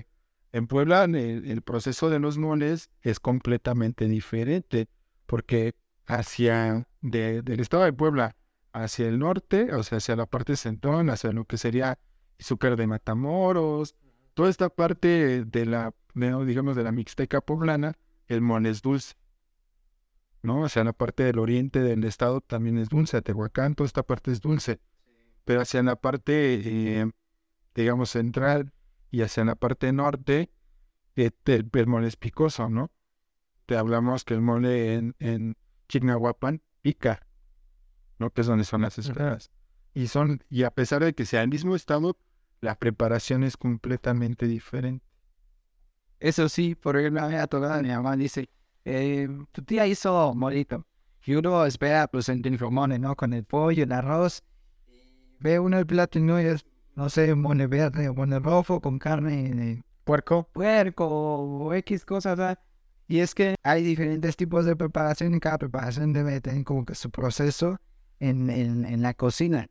[0.51, 4.87] En Puebla el, el proceso de los moles es completamente diferente
[5.25, 5.75] porque
[6.07, 8.35] hacia de- del estado de Puebla
[8.75, 11.97] hacia el norte, o sea, hacia la parte central, hacia lo que sería
[12.37, 13.95] Izúcar de Matamoros,
[14.33, 19.15] toda esta parte de la, de, digamos, de la Mixteca poblana, el mole es dulce.
[20.43, 20.61] ¿No?
[20.61, 24.31] O sea, la parte del oriente del estado también es dulce, Tehuacán, toda esta parte
[24.31, 24.79] es dulce.
[25.45, 27.09] Pero hacia la parte, eh,
[27.73, 28.73] digamos, central
[29.09, 30.51] y hacia la parte norte,
[31.15, 32.91] eh, el mole es picoso, ¿no?
[33.65, 35.55] Te hablamos que el mole en, en
[35.87, 37.25] Chignahuapan pica,
[38.19, 38.29] ¿no?
[38.29, 39.51] Que es donde son las esferas.
[39.93, 42.17] Y son, y a pesar de que sea el mismo estado,
[42.61, 45.05] la preparación es completamente diferente.
[46.19, 48.49] Eso sí, por ejemplo, a mí a toda mi mamá dice,
[48.83, 50.85] eh, tu tía hizo molito.
[51.25, 53.15] Y uno espera, pues, el mole, ¿no?
[53.15, 54.43] Con el pollo, el arroz.
[55.39, 58.99] Ve uno el plato y no es, no sé, mole verde o mole rojo con
[58.99, 60.47] carne de Puerco.
[60.53, 62.37] puerco o X cosas.
[62.37, 62.59] ¿verdad?
[63.07, 66.95] Y es que hay diferentes tipos de preparación y cada preparación debe tener como que
[66.95, 67.79] su proceso
[68.19, 69.69] en, en, en la cocina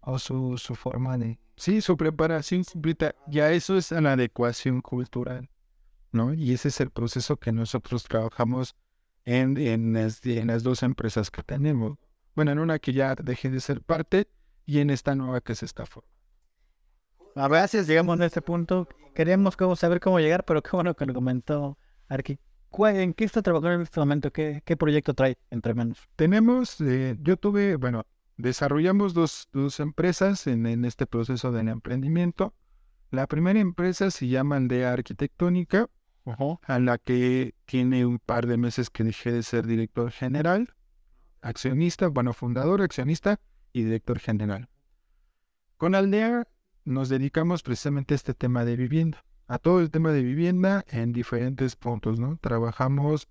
[0.00, 1.38] o su, su forma de...
[1.56, 5.48] Sí, su preparación completa, ya eso es la adecuación cultural,
[6.12, 6.34] ¿no?
[6.34, 8.74] Y ese es el proceso que nosotros trabajamos
[9.24, 11.96] en, en, las, en las dos empresas que tenemos.
[12.34, 14.28] Bueno, en una que ya dejé de ser parte
[14.66, 16.12] y en esta nueva que se está formando.
[17.50, 18.88] Veces llegamos a este punto.
[19.14, 22.38] Queremos cómo saber cómo llegar, pero qué bueno que lo comentó Arqui.
[22.74, 24.32] ¿Cuál- ¿En qué está trabajando en este momento?
[24.32, 25.98] ¿Qué, qué proyecto trae entre manos?
[26.16, 28.04] Tenemos, eh, yo tuve, bueno,
[28.36, 32.52] desarrollamos dos, dos empresas en, en este proceso del emprendimiento.
[33.12, 35.88] La primera empresa se llama Aldea Arquitectónica,
[36.66, 40.74] a la que tiene un par de meses que dejé de ser director general,
[41.42, 43.38] accionista, bueno, fundador, accionista
[43.72, 44.68] y director general.
[45.76, 46.48] Con Aldea
[46.84, 51.12] nos dedicamos precisamente a este tema de vivienda, a todo el tema de vivienda en
[51.12, 52.38] diferentes puntos, ¿no?
[52.40, 53.28] Trabajamos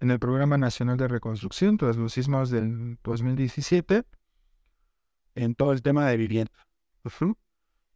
[0.00, 4.04] en el Programa Nacional de Reconstrucción tras los sismos del 2017
[5.34, 6.52] en todo el tema de vivienda.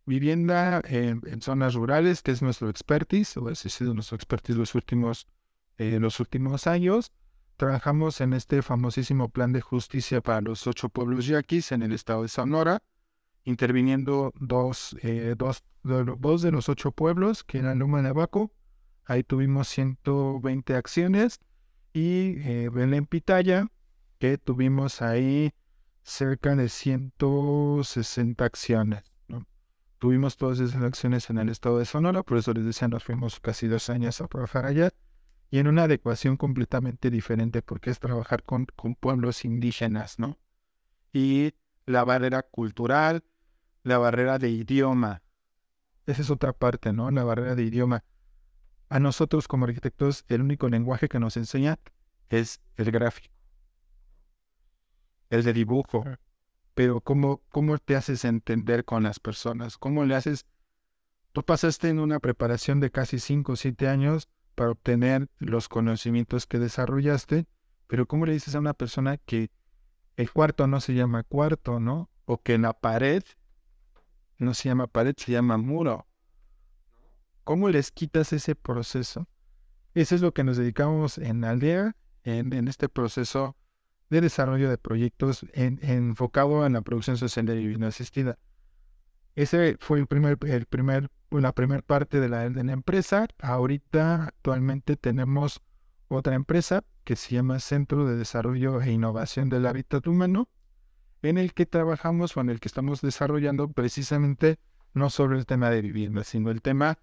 [0.06, 5.26] Vivienda en, zonas rurales, que es nuestro expertise, o ha sido nuestro expertise los últimos,
[5.76, 7.12] eh, los últimos años.
[7.58, 12.22] Trabajamos en este famosísimo plan de justicia para los ocho pueblos yaquis en el estado
[12.22, 12.82] de Sonora,
[13.44, 18.52] interviniendo dos, eh, dos, dos de los ocho pueblos, que eran Luma de Abaco.
[19.04, 21.40] Ahí tuvimos 120 acciones.
[21.92, 23.68] Y eh, Belén Pitaya,
[24.18, 25.52] que tuvimos ahí
[26.02, 29.04] cerca de 160 acciones.
[29.28, 29.46] ¿no?
[29.98, 33.40] Tuvimos todas esas acciones en el estado de Sonora, por eso les decía, nos fuimos
[33.40, 34.90] casi dos años a trabajar allá.
[35.50, 40.36] Y en una adecuación completamente diferente, porque es trabajar con, con pueblos indígenas, ¿no?
[41.10, 41.54] Y
[41.88, 43.24] la barrera cultural,
[43.82, 45.22] la barrera de idioma.
[46.06, 47.10] Esa es otra parte, ¿no?
[47.10, 48.04] La barrera de idioma.
[48.90, 51.78] A nosotros como arquitectos, el único lenguaje que nos enseña
[52.28, 53.34] es el gráfico,
[55.30, 56.04] el de dibujo.
[56.74, 59.78] Pero ¿cómo, cómo te haces entender con las personas?
[59.78, 60.46] ¿Cómo le haces?
[61.32, 66.46] Tú pasaste en una preparación de casi 5 o 7 años para obtener los conocimientos
[66.46, 67.46] que desarrollaste,
[67.86, 69.50] pero ¿cómo le dices a una persona que
[70.18, 72.10] el cuarto no se llama cuarto, ¿no?
[72.24, 73.22] O que la pared
[74.36, 76.08] no se llama pared, se llama muro.
[77.44, 79.28] ¿Cómo les quitas ese proceso?
[79.94, 83.56] Eso es lo que nos dedicamos en Aldea, en, este proceso
[84.10, 88.40] de desarrollo de proyectos en- enfocado en la producción social de vivienda asistida.
[89.36, 93.28] Ese fue el primer, el primer, la primera parte de la, de la empresa.
[93.38, 95.62] Ahorita, actualmente, tenemos
[96.08, 100.50] otra empresa que se llama Centro de Desarrollo e Innovación del Hábitat Humano,
[101.22, 104.58] en el que trabajamos o en el que estamos desarrollando precisamente
[104.92, 106.98] no solo el tema de vivienda, sino el tema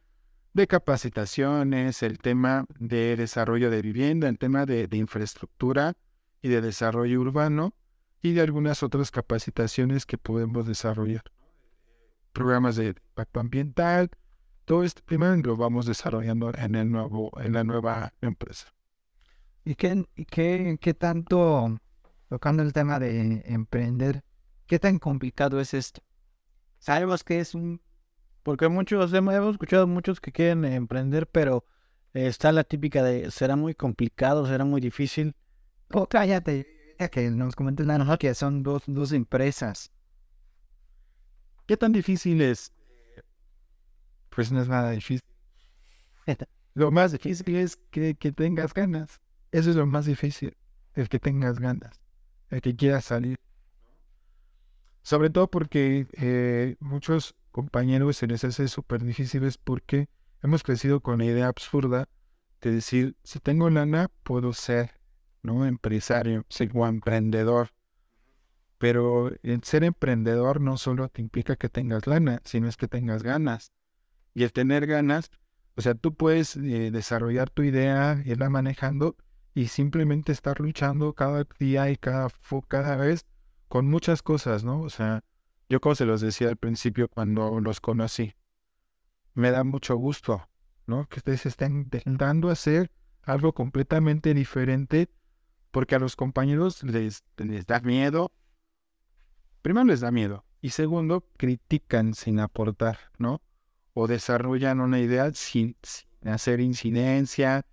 [0.53, 5.97] de capacitaciones, el tema de desarrollo de vivienda, el tema de, de infraestructura
[6.39, 7.73] y de desarrollo urbano
[8.21, 11.23] y de algunas otras capacitaciones que podemos desarrollar.
[12.31, 14.11] Programas de impacto ambiental,
[14.65, 18.75] todo este tema lo vamos desarrollando en, el nuevo, en la nueva empresa.
[19.65, 21.75] ¿Y qué, y qué, qué tanto,
[22.29, 24.23] tocando el tema de emprender,
[24.67, 26.01] qué tan complicado es esto?
[26.77, 27.81] Sabemos que es un...
[28.43, 31.65] Porque muchos, hemos escuchado muchos que quieren emprender, pero
[32.13, 35.35] está la típica de será muy complicado, será muy difícil.
[35.91, 39.91] Oh, cállate, ya que nos comentas la noche que son dos, dos empresas.
[41.65, 42.71] ¿Qué tan difícil es?
[44.29, 45.27] Pues no es nada difícil.
[46.75, 49.19] Lo más difícil es que, que tengas ganas.
[49.55, 50.57] Eso es lo más difícil,
[50.95, 52.01] el que tengas ganas,
[52.49, 53.39] el que quieras salir.
[55.01, 60.09] Sobre todo porque eh, muchos compañeros se les hace súper difíciles porque
[60.43, 62.09] hemos crecido con la idea absurda
[62.59, 64.99] de decir, si tengo lana, puedo ser,
[65.41, 65.65] ¿no?
[65.65, 67.69] Empresario, ser emprendedor.
[68.77, 73.23] Pero el ser emprendedor no solo te implica que tengas lana, sino es que tengas
[73.23, 73.71] ganas.
[74.33, 75.31] Y el tener ganas,
[75.77, 79.15] o sea, tú puedes eh, desarrollar tu idea, irla manejando
[79.55, 82.27] y simplemente estar luchando cada día y cada,
[82.67, 83.25] cada vez
[83.69, 84.81] con muchas cosas, ¿no?
[84.81, 85.23] O sea,
[85.69, 88.33] yo como se los decía al principio cuando los conocí,
[89.33, 90.47] me da mucho gusto,
[90.85, 91.07] ¿no?
[91.07, 92.91] Que ustedes estén intentando hacer
[93.23, 95.09] algo completamente diferente
[95.71, 98.33] porque a los compañeros les, les da miedo.
[99.61, 103.41] Primero les da miedo y segundo critican sin aportar, ¿no?
[103.93, 107.65] O desarrollan una idea sin, sin hacer incidencia,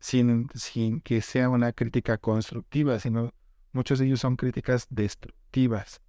[0.00, 3.32] sin, sin que sea una crítica constructiva, sino
[3.72, 6.00] muchos de ellos son críticas destructivas.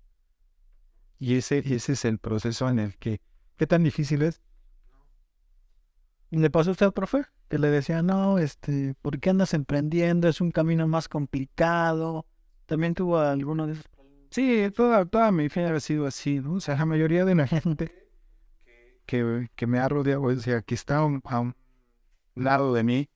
[1.19, 3.21] Y ese, ese es el proceso en el que,
[3.57, 4.41] ¿qué tan difícil es?
[6.31, 7.25] ¿Le pasó a usted, profe?
[7.49, 10.29] Que le decía, no, este, ¿por qué andas emprendiendo?
[10.29, 12.25] Es un camino más complicado.
[12.65, 14.27] ¿También tuvo alguno de esos problemas?
[14.31, 16.53] Sí, toda, toda mi vida ha sido así, ¿no?
[16.53, 17.91] O sea, la mayoría de la gente
[19.05, 21.55] que, que me ha rodeado, o sea, que está a un, a un
[22.33, 23.09] lado de mí,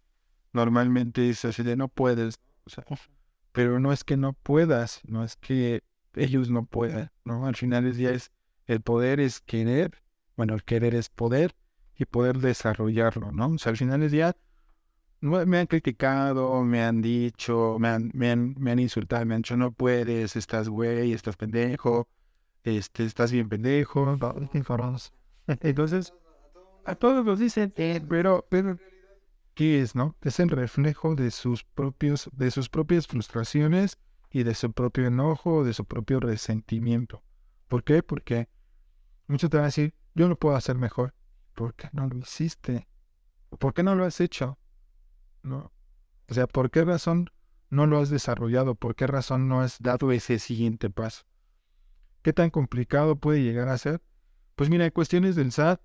[0.56, 2.40] normalmente es así de no puedes.
[2.66, 2.84] O sea,
[3.52, 5.84] pero no es que no puedas, no es que
[6.16, 7.46] ellos no puedan, ¿no?
[7.46, 8.32] Al final del día es
[8.66, 10.02] el poder es querer,
[10.36, 11.56] bueno, el querer es poder
[11.98, 13.48] y poder desarrollarlo, ¿no?
[13.48, 14.36] O sea, al final del día
[15.22, 19.42] me han criticado, me han dicho, me han, me han, me han insultado, me han
[19.42, 22.08] dicho, no puedes, estás güey, estás pendejo,
[22.64, 24.18] este, estás bien pendejo,
[25.48, 26.14] entonces,
[26.86, 27.74] a todos los dicen,
[28.08, 28.78] pero, pero,
[29.56, 30.16] ¿qué es, no?
[30.22, 33.98] Es el reflejo de sus propios, de sus propias frustraciones
[34.30, 37.24] y de su propio enojo, de su propio resentimiento.
[37.68, 38.04] ¿Por qué?
[38.04, 38.50] Porque
[39.28, 41.16] muchos te van a decir, yo lo puedo hacer mejor.
[41.54, 42.88] ¿Por qué no lo hiciste?
[43.58, 44.60] ¿Por qué no lo has hecho?
[45.42, 45.72] ¿No?
[46.30, 47.30] O sea, ¿por qué razón
[47.70, 48.76] no lo has desarrollado?
[48.76, 51.26] ¿Por qué razón no has dado ese siguiente paso?
[52.22, 54.02] ¿Qué tan complicado puede llegar a ser?
[54.56, 55.80] Pues mira, en cuestiones del SAT,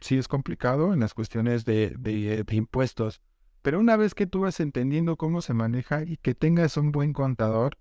[0.00, 3.20] sí es complicado, en las cuestiones de, de, impuestos.
[3.62, 7.12] Pero una vez que tú vas entendiendo cómo se maneja y que tengas un buen
[7.12, 7.76] contador,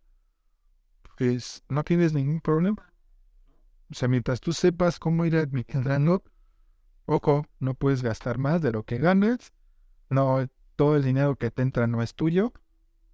[1.18, 2.94] pues no tienes ningún problema.
[3.90, 6.24] O sea, mientras tú sepas cómo ir administrando,
[7.06, 9.54] ojo, no puedes gastar más de lo que ganes.
[10.10, 12.54] No, todo el dinero que te entra no es tuyo.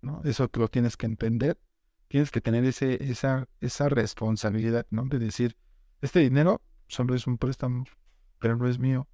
[0.02, 0.22] ¿no?
[0.24, 1.60] Eso lo tienes que entender.
[2.08, 5.06] Tienes que tener ese, esa, esa responsabilidad, ¿no?
[5.06, 5.58] De decir,
[6.02, 7.86] este dinero solo es un préstamo,
[8.44, 9.08] pero no es mío.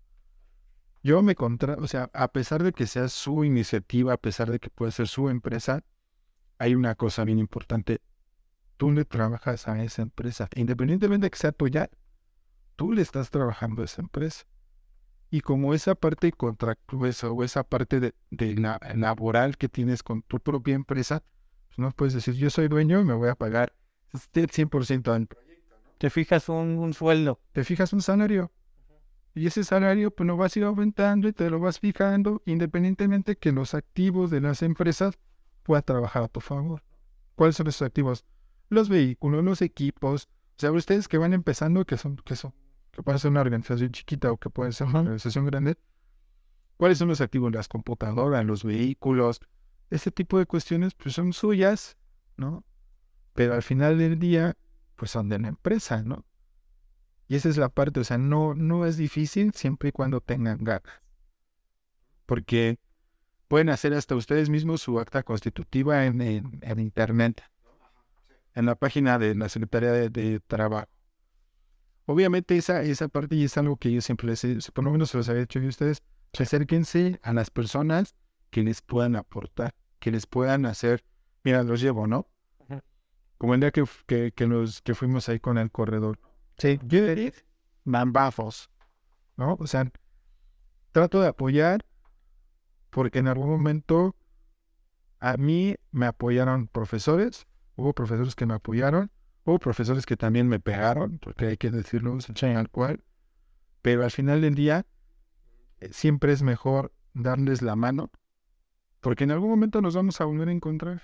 [1.04, 4.60] Yo me contra, o sea, a pesar de que sea su iniciativa, a pesar de
[4.60, 5.84] que puede ser su empresa,
[6.58, 8.02] hay una cosa bien importante
[8.80, 10.48] tú le trabajas a esa empresa.
[10.56, 11.90] Independientemente de que sea tuya,
[12.78, 14.46] tú le estás trabajando a esa empresa.
[15.30, 18.14] Y como esa parte contractual o esa parte de,
[18.56, 21.24] la laboral que tienes con tu propia empresa,
[21.68, 23.74] pues no puedes decir, yo soy dueño y me voy a pagar
[24.34, 25.76] el 100% al proyecto.
[25.98, 27.42] Te fijas un, sueldo.
[27.52, 28.50] Te fijas un salario.
[29.36, 33.38] Y ese salario pues lo vas a ir aumentando y te lo vas fijando independientemente
[33.38, 35.18] que los activos de las empresas
[35.64, 36.84] puedan trabajar a tu favor.
[37.36, 38.26] ¿Cuáles son esos activos?
[38.70, 40.30] los vehículos, los equipos.
[40.58, 42.54] O sea, ustedes que van empezando, que son, que son,
[42.92, 45.78] que puede ser una organización chiquita o que puede ser una organización grande,
[46.78, 47.52] ¿cuáles son los activos?
[47.52, 49.42] Las computadoras, los vehículos,
[49.90, 51.98] ese tipo de cuestiones, pues son suyas,
[52.38, 52.64] ¿no?
[53.34, 54.58] Pero al final del día,
[54.96, 56.26] pues son de la empresa, ¿no?
[57.30, 60.62] Y esa es la parte, o sea, no, no es difícil siempre y cuando tengan
[60.62, 61.02] ganas.
[62.26, 62.78] Porque
[63.48, 67.42] pueden hacer hasta ustedes mismos su acta constitutiva en, en internet
[68.60, 70.88] en la página de la Secretaría de, Trabajo.
[72.06, 75.12] Obviamente esa, esa parte y es algo que yo siempre les he, por lo menos
[75.12, 76.04] se los había dicho a ustedes,
[76.38, 78.16] acérquense a las personas
[78.50, 81.04] que les puedan aportar, que les puedan hacer,
[81.44, 82.28] mira, los llevo, ¿no?
[83.38, 86.20] Como el día que, que, que, nos, que fuimos ahí con el corredor.
[86.60, 86.80] Sí,
[87.84, 88.70] bambafos,
[89.38, 89.58] ¿no?
[89.60, 89.92] O sea,
[90.92, 91.86] trato de apoyar
[92.90, 94.16] porque en algún momento
[95.20, 97.48] a mí me apoyaron profesores,
[97.80, 99.10] Hubo profesores que me apoyaron,
[99.46, 102.18] hubo profesores que también me pegaron, porque hay que decirlo,
[102.58, 103.06] al cual.
[103.82, 104.86] Pero al final del día,
[105.80, 108.12] eh, siempre es mejor darles la mano,
[109.00, 111.04] porque en algún momento nos vamos a volver a encontrar.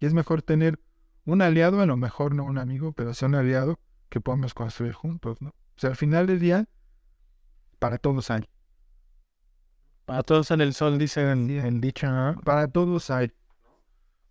[0.00, 0.80] Y es mejor tener
[1.26, 3.78] un aliado, a lo mejor no un amigo, pero sí un aliado
[4.08, 5.50] que podamos construir juntos, ¿no?
[5.50, 6.68] O sea, al final del día,
[7.78, 8.48] para todos hay.
[10.04, 12.40] Para todos sale el sol, dice el, el dicho, ¿no?
[12.42, 13.32] Para todos hay.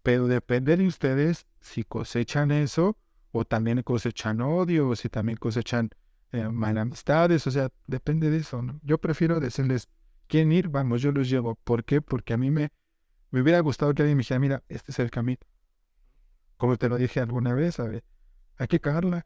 [0.03, 2.97] Pero depende de ustedes si cosechan eso
[3.31, 5.89] o también cosechan odio o si también cosechan
[6.31, 7.45] eh, malas amistades.
[7.47, 8.61] O sea, depende de eso.
[8.61, 8.79] ¿no?
[8.83, 9.89] Yo prefiero decirles,
[10.27, 10.69] ¿quieren ir?
[10.69, 11.55] Vamos, yo los llevo.
[11.55, 12.01] ¿Por qué?
[12.01, 12.69] Porque a mí me,
[13.31, 15.39] me hubiera gustado que alguien me dijera, mira, este es el camino.
[16.57, 18.03] Como te lo dije alguna vez, a ver,
[18.57, 19.25] hay que cagarla.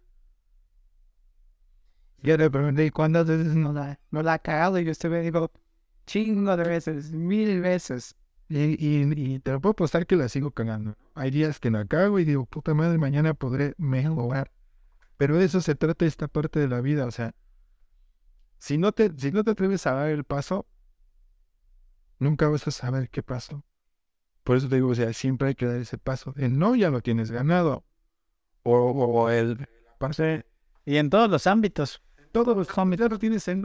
[2.23, 5.51] Yo le pregunté cuántas veces no la, no la ha cagado y usted me dijo,
[6.05, 8.15] chingo de veces, mil veces.
[8.47, 10.97] Y, y, te lo puedo apostar que la sigo cagando.
[11.15, 14.51] Hay días que la cago y digo, puta madre, mañana podré mejorar.
[15.17, 17.05] Pero de eso se trata esta parte de la vida.
[17.05, 17.33] O sea,
[18.57, 20.67] si no te, si no te atreves a dar el paso,
[22.19, 23.63] nunca vas a saber qué pasó.
[24.43, 26.33] Por eso te digo, o sea, siempre hay que dar ese paso.
[26.35, 27.85] El no ya lo tienes ganado.
[28.63, 29.67] O, o, el
[29.97, 30.45] parte,
[30.85, 32.01] Y en todos los ámbitos.
[32.31, 33.63] Todos los lo tienes en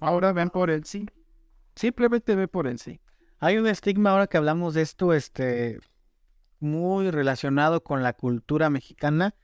[0.00, 1.08] Ahora ven por el sí.
[1.74, 3.00] Simplemente ve por el sí.
[3.38, 5.78] Hay un estigma ahora que hablamos de esto, este,
[6.58, 9.34] muy relacionado con la cultura mexicana,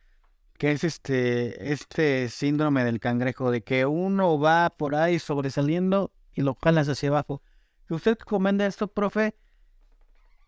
[0.59, 6.43] que es este, este síndrome del cangrejo, de que uno va por ahí sobresaliendo y
[6.43, 7.43] lo jalas hacia abajo.
[7.89, 9.35] Si usted comenta esto, profe,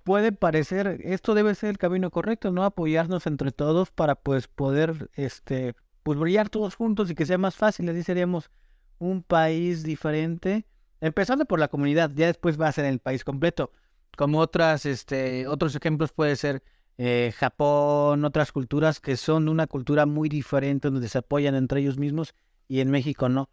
[0.04, 2.64] puede parecer, esto debe ser el camino correcto, ¿no?
[2.64, 5.74] Apoyarnos entre todos para pues poder, este,
[6.08, 8.50] pues brillar todos juntos y que sea más fácil, así seríamos
[8.98, 10.66] un país diferente
[11.00, 13.70] Empezando por la comunidad, ya después va a ser el país completo.
[14.16, 16.62] Como otras, este, otros ejemplos puede ser
[16.96, 21.98] eh, Japón, otras culturas que son una cultura muy diferente, donde se apoyan entre ellos
[21.98, 22.34] mismos
[22.66, 23.48] y en México no.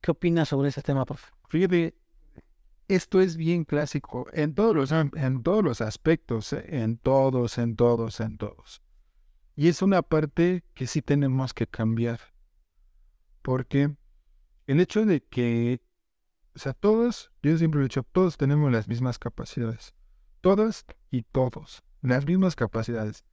[0.00, 1.28] ¿Qué opinas sobre ese tema, profe?
[1.50, 1.94] Fíjate,
[2.88, 7.76] esto es bien clásico en todos los, en todos los aspectos, eh, en todos, en
[7.76, 8.80] todos, en todos.
[9.54, 12.20] Y es una parte que sí tenemos que cambiar.
[13.42, 13.94] Porque
[14.66, 15.82] el hecho de que,
[16.54, 19.94] o sea, todos, yo siempre he dicho, todos tenemos las mismas capacidades.
[20.40, 23.24] Todas y todos, las mismas capacidades.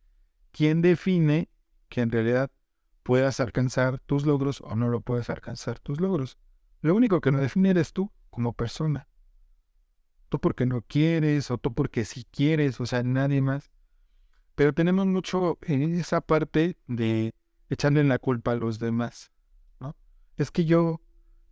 [0.52, 1.50] ¿Quién define
[1.88, 2.52] que en realidad
[3.04, 6.38] puedas alcanzar tus logros o no lo puedes alcanzar tus logros?
[6.82, 9.08] Lo único que lo define eres tú como persona.
[10.30, 13.72] Tú porque no quieres o tú porque sí quieres, o sea, nadie más.
[14.60, 17.34] Pero tenemos mucho en esa parte de
[17.70, 19.32] echarle la culpa a los demás,
[19.80, 19.96] ¿no?
[20.36, 21.00] Es que yo,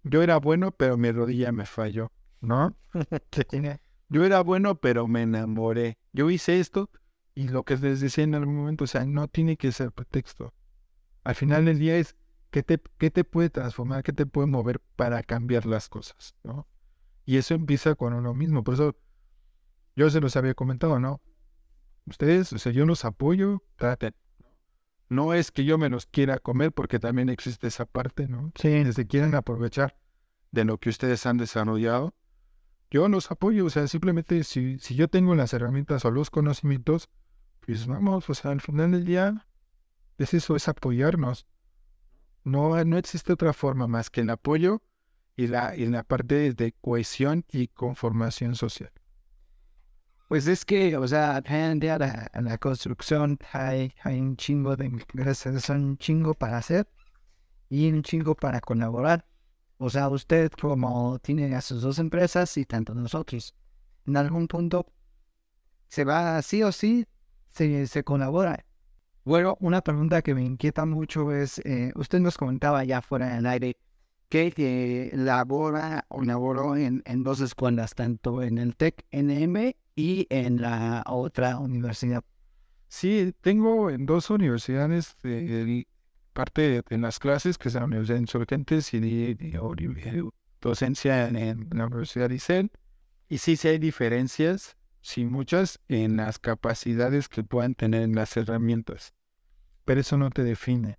[0.03, 2.75] yo era bueno, pero mi rodilla me falló, ¿no?
[4.09, 5.97] Yo era bueno, pero me enamoré.
[6.11, 6.89] Yo hice esto
[7.33, 10.53] y lo que les decía en algún momento, o sea, no tiene que ser pretexto.
[11.23, 12.17] Al final del día es
[12.51, 16.67] qué te, qué te puede transformar, qué te puede mover para cambiar las cosas, ¿no?
[17.25, 18.65] Y eso empieza con uno mismo.
[18.65, 18.97] Por eso
[19.95, 21.21] yo se los había comentado, ¿no?
[22.07, 24.15] Ustedes, o sea, yo los apoyo, traten.
[25.09, 28.51] No es que yo me los quiera comer, porque también existe esa parte, ¿no?
[28.55, 28.83] Sí.
[28.83, 29.97] Que se quieren aprovechar
[30.51, 32.13] de lo que ustedes han desarrollado.
[32.89, 37.09] Yo los apoyo, o sea, simplemente si, si yo tengo las herramientas o los conocimientos,
[37.65, 39.45] pues vamos, o sea, al final del día
[40.17, 41.45] es eso, es apoyarnos.
[42.45, 44.81] No, no existe otra forma más que el apoyo
[45.35, 48.91] y la, y la parte de cohesión y conformación social.
[50.27, 56.33] Pues es que, o sea, en la, construcción hay, un chingo de empresas, un chingo
[56.33, 56.87] para hacer
[57.69, 59.25] y un chingo para colaborar.
[59.77, 63.55] O sea, usted como tiene a sus dos empresas y tanto nosotros,
[64.05, 64.87] en algún punto
[65.87, 67.05] se va sí o sí,
[67.51, 68.65] se, se colabora.
[69.23, 73.45] Bueno, una pregunta que me inquieta mucho es, eh, usted nos comentaba ya fuera del
[73.45, 73.77] aire
[74.29, 80.61] que labora o laboró en, en dos escuelas, tanto en el TEC NM y en
[80.61, 82.23] la otra universidad.
[82.87, 85.15] Sí, tengo en dos universidades
[86.33, 88.99] parte de, de las clases, que Universidad de Insurgentes y
[89.57, 90.23] ori- eh,
[90.61, 92.71] docencia en, en la Universidad de ICEL.
[93.29, 98.37] Y sí, sí hay diferencias, sí muchas, en las capacidades que puedan tener en las
[98.37, 99.13] herramientas.
[99.83, 100.97] Pero eso no te define.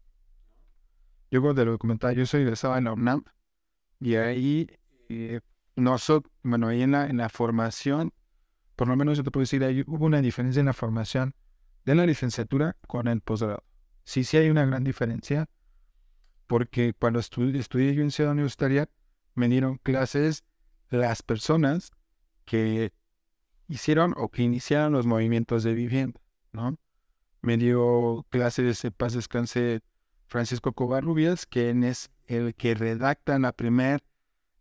[1.31, 3.25] Yo cuando lo comentaba, yo soy egresado en la UNAM
[4.01, 4.69] y ahí,
[5.09, 5.41] eh,
[5.77, 8.13] nosotros, bueno, ahí en la, en la formación,
[8.77, 11.35] por lo menos yo te puedo decir, ahí hubo una diferencia en la formación
[11.85, 13.65] de la licenciatura con el posgrado.
[14.05, 15.49] Sí, sí hay una gran diferencia,
[16.47, 18.89] porque cuando estu- estudié yo en Ciudad Universitaria,
[19.35, 20.45] me dieron clases
[20.91, 21.91] las personas
[22.45, 22.93] que
[23.69, 26.21] hicieron o que iniciaron los movimientos de vivienda,
[26.53, 26.79] ¿no?
[27.43, 29.81] Me dio clases de paz descanse
[30.29, 33.99] Francisco Covarrubias, quien es el que redacta la primera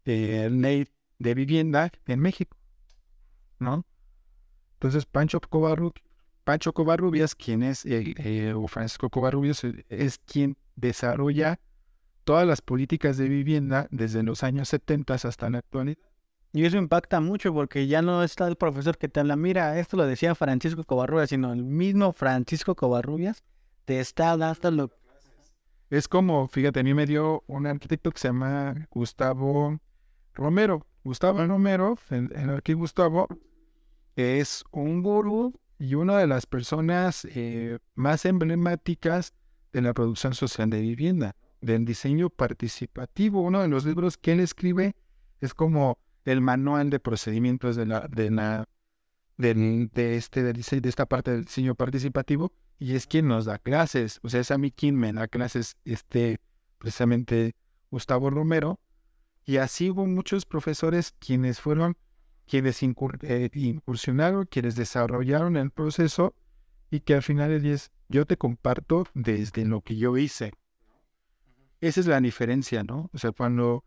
[0.05, 0.87] ley
[1.19, 2.57] de vivienda en México,
[3.59, 3.85] ¿no?
[4.73, 5.93] Entonces, Pancho Covarru-
[6.43, 11.59] Pancho Covarrubias, quien es, el, eh, o Francisco Covarrubias, eh, es quien desarrolla
[12.23, 15.97] todas las políticas de vivienda desde los años 70 hasta la actualidad.
[16.53, 19.97] Y eso impacta mucho porque ya no está el profesor que te habla, mira, esto
[19.97, 23.43] lo decía Francisco Covarrubias, sino el mismo Francisco Covarrubias
[23.85, 24.91] te está dando lo...
[25.89, 29.79] Es como, fíjate, a mí me dio un arquitecto que se llama Gustavo
[30.33, 30.85] Romero.
[31.03, 33.27] Gustavo Romero, el, el arquitecto Gustavo,
[34.15, 39.33] es un gurú y una de las personas eh, más emblemáticas
[39.71, 43.41] de la producción social de vivienda, del diseño participativo.
[43.41, 44.95] Uno de los libros que él escribe
[45.39, 48.67] es como el manual de procedimientos de la, de la,
[49.37, 54.19] del- de, este, de esta parte del diseño participativo y es quien nos da clases.
[54.23, 56.39] O sea, es a mí quien me da clases, este,
[56.77, 57.55] precisamente
[57.89, 58.79] Gustavo Romero.
[59.45, 61.95] Y así hubo muchos profesores quienes fueron,
[62.47, 66.35] quienes eh, incursionaron, quienes desarrollaron el proceso
[66.91, 70.51] y que al final es, yo te comparto desde lo que yo hice.
[71.79, 73.09] Esa es la diferencia, ¿no?
[73.13, 73.83] O sea, cuando,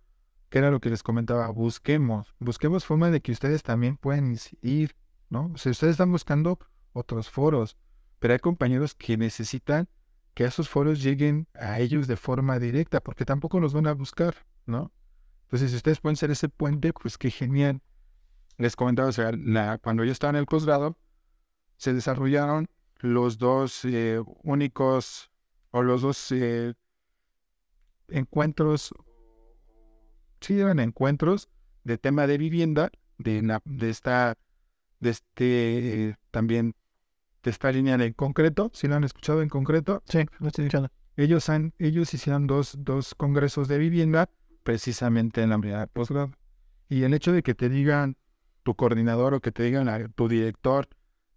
[0.48, 4.94] que era lo que les comentaba, busquemos, busquemos formas de que ustedes también puedan incidir,
[5.30, 5.50] ¿no?
[5.54, 6.58] O sea, ustedes están buscando
[6.92, 7.76] otros foros,
[8.18, 9.88] pero hay compañeros que necesitan
[10.34, 14.34] que esos foros lleguen a ellos de forma directa, porque tampoco los van a buscar,
[14.66, 14.92] ¿no?
[15.44, 17.80] Entonces, si ustedes pueden ser ese puente, pues qué genial.
[18.56, 20.96] Les comentaba, o sea, la- cuando yo estaba en el posgrado,
[21.76, 22.68] se desarrollaron
[22.98, 25.30] los dos eh, únicos,
[25.70, 26.74] o los dos eh,
[28.08, 28.92] encuentros,
[30.40, 31.48] sí, eran encuentros
[31.84, 34.36] de tema de vivienda, de, de esta,
[35.00, 36.74] de este, eh, también,
[37.42, 40.90] de esta línea en concreto, si lo han escuchado en concreto, Sí, lo estoy escuchando.
[41.16, 44.28] ellos, han, ellos hicieron dos, dos congresos de vivienda
[44.62, 46.32] precisamente en la unidad de posgrado.
[46.88, 48.16] Y el hecho de que te digan
[48.62, 50.88] tu coordinador o que te digan a tu director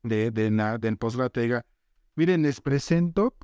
[0.04, 1.66] de, de del posgrado, te diga,
[2.16, 3.36] miren, les presento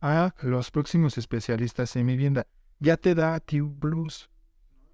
[0.00, 2.46] a los próximos especialistas en vivienda.
[2.80, 4.30] Ya te da a ti un plus.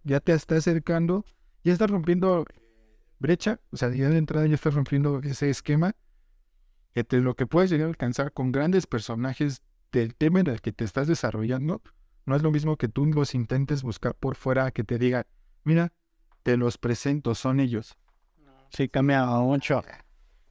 [0.03, 1.25] Ya te está acercando,
[1.65, 2.45] ya estás rompiendo
[3.19, 5.95] brecha, o sea, ya de entrada ya estás rompiendo ese esquema
[6.95, 9.63] entre lo que puedes llegar a alcanzar con grandes personajes
[9.93, 11.83] del tema en el que te estás desarrollando,
[12.25, 15.25] no es lo mismo que tú los intentes buscar por fuera, que te digan,
[15.63, 15.93] mira,
[16.43, 17.97] te los presento, son ellos.
[18.71, 19.83] Sí, cambia mucho.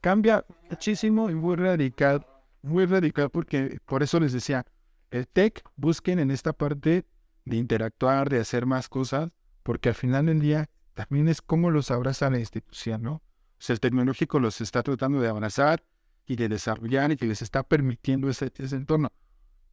[0.00, 2.26] Cambia muchísimo y muy radical,
[2.62, 4.64] muy radical, porque por eso les decía,
[5.10, 7.04] el tech busquen en esta parte
[7.44, 11.90] de interactuar, de hacer más cosas, porque al final del día también es cómo los
[11.90, 13.12] abraza la institución, ¿no?
[13.12, 13.22] O
[13.58, 15.84] sea, el tecnológico los está tratando de abrazar
[16.26, 19.12] y de desarrollar y que les está permitiendo ese, entorno.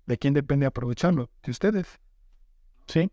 [0.05, 1.29] ¿De quién depende aprovecharlo?
[1.41, 1.87] De ustedes.
[2.87, 3.09] Sí.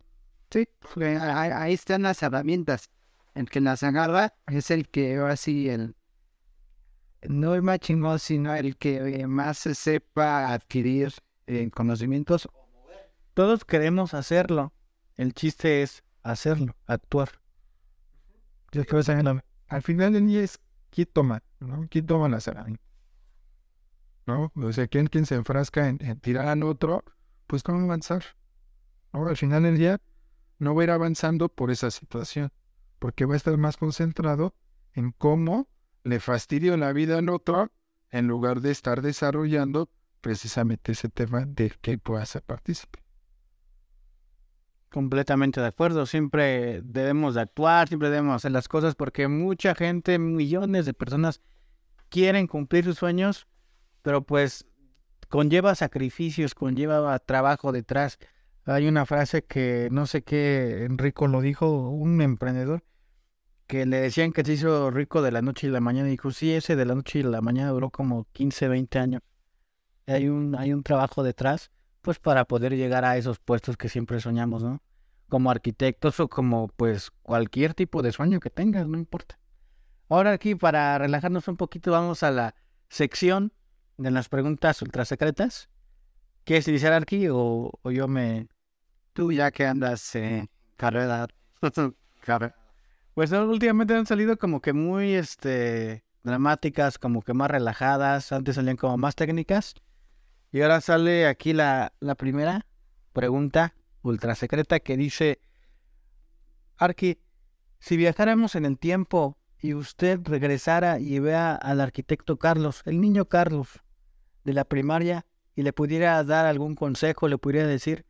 [0.49, 0.67] Sí,
[0.99, 2.89] ahí están las herramientas.
[3.33, 5.95] El que las agarra es el que ahora sí, el,
[7.29, 11.13] no el más chingón, sino el que eh, más se sepa adquirir
[11.47, 12.49] eh, conocimientos.
[13.33, 14.73] Todos queremos hacerlo.
[15.15, 17.41] El chiste es hacerlo, actuar.
[18.71, 20.59] Creo que la- al final del día es
[20.89, 21.87] quién toma, ¿no?
[21.89, 22.85] ¿Quién toma las herramientas?
[24.25, 24.51] ¿No?
[24.55, 27.03] O sea, ¿quién, quién se enfrasca en, tirar al otro?
[27.47, 28.23] Pues cómo avanzar.
[29.13, 29.27] ¿No?
[29.27, 29.99] Al final del día
[30.57, 32.51] no va a ir avanzando por esa situación,
[32.99, 34.55] porque va a estar más concentrado
[34.93, 35.67] en cómo
[36.03, 37.71] le fastidio la vida al otro
[38.09, 39.89] en lugar de estar desarrollando
[40.21, 42.99] precisamente ese tema del que pueda ser partícipe.
[44.91, 46.05] Completamente de acuerdo.
[46.05, 51.41] Siempre debemos de actuar, siempre debemos hacer las cosas porque mucha gente, millones de personas
[52.09, 53.47] quieren cumplir sus sueños,
[54.01, 54.65] pero pues
[55.29, 58.19] conlleva sacrificios, conlleva trabajo detrás.
[58.65, 62.83] Hay una frase que no sé qué Enrico lo dijo, un emprendedor,
[63.67, 66.09] que le decían que se hizo rico de la noche y la mañana.
[66.09, 69.21] Y dijo, sí, ese de la noche y la mañana duró como 15, 20 años.
[70.05, 71.71] Hay un, hay un trabajo detrás
[72.01, 74.81] pues para poder llegar a esos puestos que siempre soñamos, ¿no?
[75.29, 79.39] Como arquitectos o como pues cualquier tipo de sueño que tengas, no importa.
[80.09, 82.55] Ahora aquí para relajarnos un poquito vamos a la
[82.89, 83.53] sección
[83.97, 85.69] de las preguntas ultra secretas.
[86.43, 88.47] ¿Quieres iniciar aquí o, o yo me...
[89.13, 91.27] Tú ya que andas en carrera,
[93.13, 98.77] Pues últimamente han salido como que muy este dramáticas, como que más relajadas, antes salían
[98.77, 99.75] como más técnicas.
[100.51, 102.65] Y ahora sale aquí la, la primera
[103.13, 105.41] pregunta ultra secreta que dice,
[106.77, 107.19] Arki,
[107.79, 113.25] si viajáramos en el tiempo y usted regresara y vea al arquitecto Carlos, el niño
[113.25, 113.81] Carlos
[114.43, 115.25] de la primaria,
[115.55, 118.05] y le pudiera dar algún consejo, le pudiera decir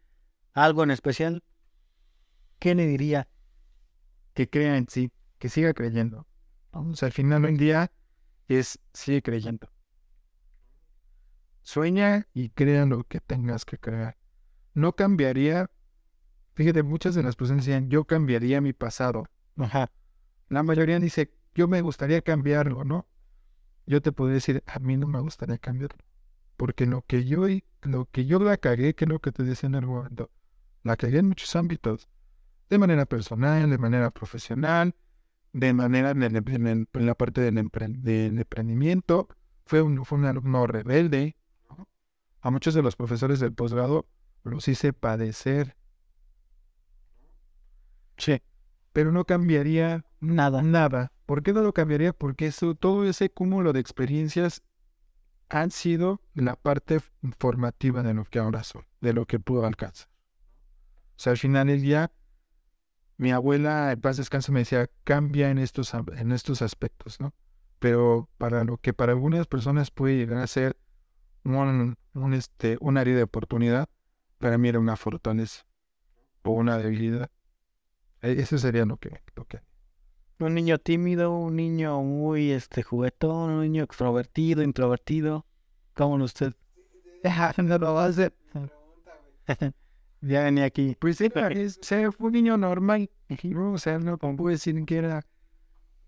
[0.53, 1.43] algo en especial,
[2.59, 3.27] ¿qué le diría?
[4.33, 6.27] que crea en sí, que siga creyendo.
[6.93, 7.91] sea, al final del día
[8.47, 9.69] es sigue creyendo.
[11.61, 14.17] Sueña y crea lo que tengas que crear.
[14.73, 15.69] No cambiaría,
[16.53, 19.25] fíjate, muchas de las personas decían, yo cambiaría mi pasado.
[19.57, 19.91] Ajá.
[20.49, 23.07] la mayoría dice, yo me gustaría cambiarlo, ¿no?
[23.85, 25.97] Yo te puedo decir, a mí no me gustaría cambiarlo.
[26.57, 27.45] Porque lo que yo,
[27.81, 30.31] lo que yo la cagué, que es lo que te decía en el momento,
[30.83, 32.07] la cagué en muchos ámbitos.
[32.69, 34.95] De manera personal, de manera profesional,
[35.53, 39.27] de manera en, en, la parte del, emprendimiento.
[39.65, 41.35] Fue un, fue un alumno rebelde.
[42.41, 44.07] A muchos de los profesores del posgrado
[44.43, 45.75] los hice padecer.
[48.17, 48.41] Sí.
[48.93, 50.61] Pero no cambiaría nada.
[50.61, 51.11] Nada.
[51.25, 52.13] ¿Por qué no lo cambiaría?
[52.13, 54.63] Porque eso, todo ese cúmulo de experiencias
[55.49, 56.99] han sido la parte
[57.37, 60.09] formativa de lo que ahora soy, de lo que puedo alcanzar.
[61.15, 62.11] O sea, al final del día,
[63.17, 67.33] mi abuela, en paz descanso, me decía, cambia en estos, en estos aspectos, ¿no?
[67.79, 70.77] Pero para lo que para algunas personas puede llegar a ser
[71.43, 73.89] un, un, este, un área de oportunidad,
[74.37, 75.65] para mí era una fortaleza
[76.43, 77.29] o una debilidad.
[78.21, 79.61] E, eso sería lo que, lo que
[80.45, 85.45] un niño tímido, un niño muy este juguetón, un niño extrovertido, introvertido.
[85.93, 86.53] ¿Cómo usted?
[87.57, 88.33] no lo va a hacer.
[90.21, 90.95] ya venía aquí.
[90.99, 93.09] Pues sí, fue un niño normal.
[93.55, 95.25] O sea, no puedo decir que era.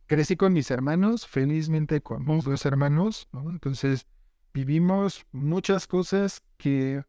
[0.05, 3.49] Crecí con mis hermanos, felizmente con mis dos hermanos, ¿no?
[3.49, 4.05] Entonces
[4.53, 7.03] vivimos muchas cosas que,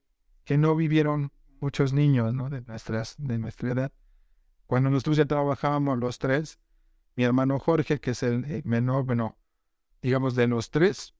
[0.44, 1.30] que no vivieron
[1.60, 2.50] muchos niños, ¿no?
[2.50, 3.92] De nuestras, de nuestra edad.
[4.66, 6.58] Cuando nosotros ya trabajábamos los tres,
[7.16, 9.36] mi hermano Jorge, que es el eh, menor, bueno,
[10.02, 11.14] digamos de los tres.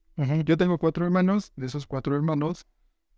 [0.45, 2.67] Yo tengo cuatro hermanos, de esos cuatro hermanos,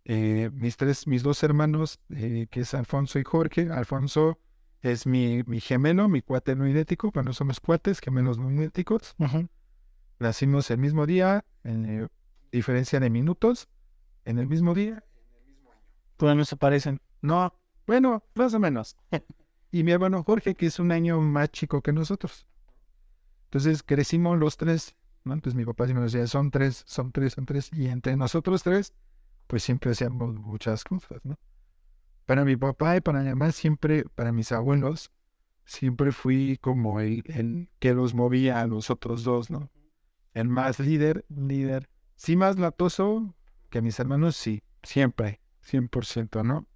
[0.04, 3.70] eh, mis tres, mis dos hermanos, eh, que es Alfonso y Jorge.
[3.70, 4.40] Alfonso
[4.80, 9.14] es mi, mi gemelo, mi cuate no idéntico, cuando somos cuates, gemelos no idénticos.
[10.18, 12.08] Nacimos el mismo día, en
[12.50, 13.68] diferencia de minutos,
[14.24, 15.80] en el mismo día, en el mismo año.
[16.16, 17.00] ¿Todavía no se parecen?
[17.22, 17.54] No,
[17.86, 18.96] bueno, más o menos.
[19.70, 22.46] y mi hermano Jorge, que es un año más chico que nosotros.
[23.44, 24.94] Entonces crecimos los tres,
[25.24, 25.32] ¿no?
[25.32, 27.70] Entonces mi papá siempre decía, son tres, son tres, son tres.
[27.72, 28.94] Y entre nosotros tres,
[29.46, 31.38] pues siempre hacíamos muchas cosas, ¿no?
[32.26, 35.10] Para mi papá y para mi mamá siempre, para mis abuelos,
[35.64, 39.70] siempre fui como el, que los movía a los otros dos, ¿no?
[40.34, 41.88] El más líder, líder.
[42.18, 43.36] Sí más latoso
[43.70, 46.66] que mis hermanos, sí, siempre, 100%, ¿no?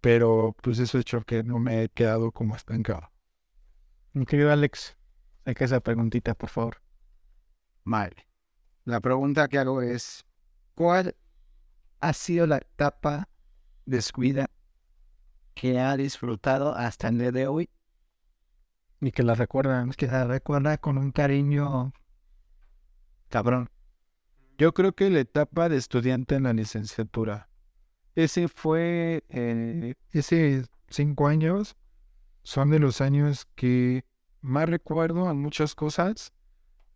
[0.00, 3.12] Pero pues eso ha hecho que no me he quedado como estancado.
[4.12, 4.98] Mi querido Alex,
[5.44, 6.82] que esa preguntita, por favor.
[7.84, 8.26] Vale.
[8.84, 10.26] La pregunta que hago es,
[10.74, 11.14] ¿cuál
[12.00, 13.28] ha sido la etapa
[13.86, 14.50] de su vida
[15.54, 17.70] que ha disfrutado hasta el día de hoy?
[19.00, 21.92] Y que la recuerda, que la recuerda con un cariño
[23.28, 23.70] cabrón.
[24.60, 27.48] Yo creo que la etapa de estudiante en la licenciatura,
[28.14, 31.78] ese fue, eh, ese cinco años,
[32.42, 34.04] son de los años que
[34.42, 36.34] más recuerdo a muchas cosas,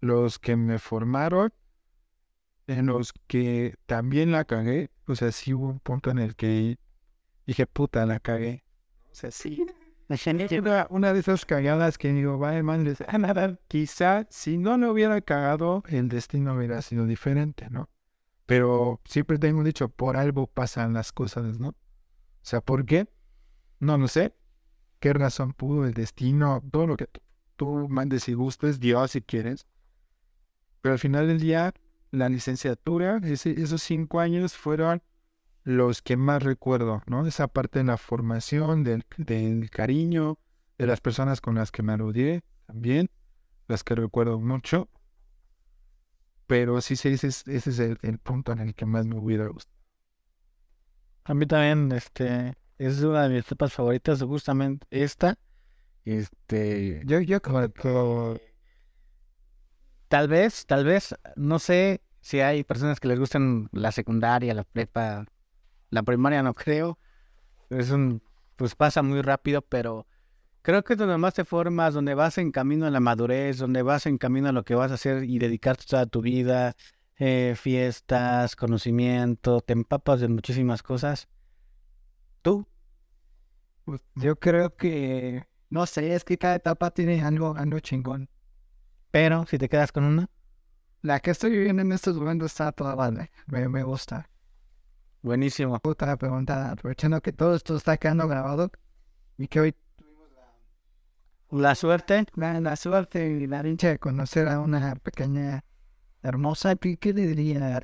[0.01, 1.55] los que me formaron,
[2.67, 4.91] en los que también la cagué.
[5.07, 6.77] O sea, sí hubo un punto en el que
[7.47, 8.62] dije, puta, la cagué.
[9.11, 9.65] O sea, sí.
[10.09, 15.20] Una, una de esas cagadas que digo, vaya man, nada, quizá si no lo hubiera
[15.22, 17.88] cagado, el destino hubiera sido diferente, ¿no?
[18.46, 21.68] Pero siempre tengo dicho, por algo pasan las cosas, ¿no?
[21.68, 21.76] O
[22.42, 23.09] sea, ¿por qué?
[23.80, 24.34] No lo sé.
[25.00, 26.62] ¿Qué razón pudo el destino?
[26.70, 27.09] Todo lo que
[27.57, 29.66] tú mandes y gustes, Dios si quieres.
[30.82, 31.72] Pero al final del día,
[32.11, 35.02] la licenciatura, esos cinco años fueron
[35.65, 37.27] los que más recuerdo, ¿no?
[37.27, 39.05] Esa parte de la formación, del,
[39.71, 40.39] cariño,
[40.79, 43.11] de las personas con las que me rodeé también,
[43.67, 44.91] las que recuerdo mucho.
[46.47, 49.49] Pero sí, sí, ese es, ese es el, punto en el que más me hubiera
[49.49, 49.75] gustado.
[51.25, 55.39] A mí también, este, es una de mis etapas favoritas, justamente esta.
[56.05, 57.67] Este, yo, yo como,
[60.09, 64.65] tal vez, tal vez, no sé si hay personas que les gustan la secundaria, la
[64.65, 65.25] prepa,
[65.95, 66.99] la primaria no creo.
[67.70, 68.20] Es un,
[68.57, 70.07] pues pasa muy rápido, pero
[70.62, 73.82] creo que es donde más te formas, donde vas en camino a la madurez, donde
[73.82, 76.74] vas en camino a lo que vas a hacer y dedicarte toda tu vida,
[77.16, 81.28] eh, fiestas, conocimiento, te empapas de muchísimas cosas.
[82.42, 82.66] ¿Tú?
[83.84, 88.28] Pues yo creo que no sé, es que cada etapa tiene algo, algo chingón.
[89.11, 90.28] Pero si te quedas con una.
[91.03, 93.30] La que estoy viviendo en estos momentos está toda vale.
[93.47, 94.28] Me, me gusta.
[95.25, 95.81] Buenísimo.
[95.83, 98.70] Otra pregunta, aprovechando que todo esto está quedando grabado
[99.39, 100.29] y que hoy tuvimos
[101.51, 102.27] la, suerte.
[102.35, 105.64] La, suerte y la dicha de conocer a una pequeña
[106.22, 106.77] hermosa.
[106.77, 107.81] ¿Qué le diría?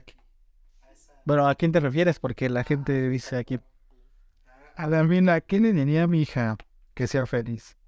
[1.24, 2.18] Bueno, ¿a quién te refieres?
[2.18, 3.58] Porque la gente dice aquí.
[4.76, 6.58] A la mina, ¿qué le diría a mi hija
[6.92, 7.78] que sea feliz?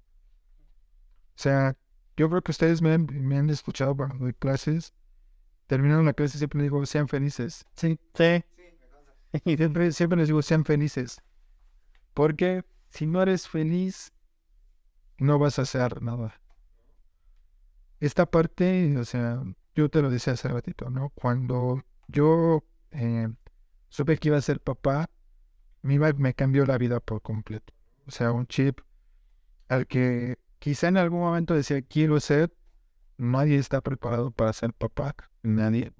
[1.35, 1.77] O sea,
[2.17, 4.95] yo creo que ustedes me han, me han escuchado doy clases.
[5.67, 7.67] Terminando la clase siempre digo, sean felices.
[7.75, 8.43] Sí, Sí.
[9.45, 11.21] y siempre, siempre les digo, sean felices.
[12.13, 14.13] Porque si no eres feliz,
[15.17, 16.39] no vas a hacer nada.
[17.99, 19.41] Esta parte, o sea,
[19.75, 21.09] yo te lo decía hace ratito, ¿no?
[21.11, 23.29] Cuando yo eh,
[23.89, 25.09] supe que iba a ser papá,
[25.83, 27.73] iba- me cambió la vida por completo.
[28.07, 28.79] O sea, un chip
[29.69, 32.53] al que quizá en algún momento decía, quiero ser,
[33.17, 35.93] nadie está preparado para ser papá, nadie.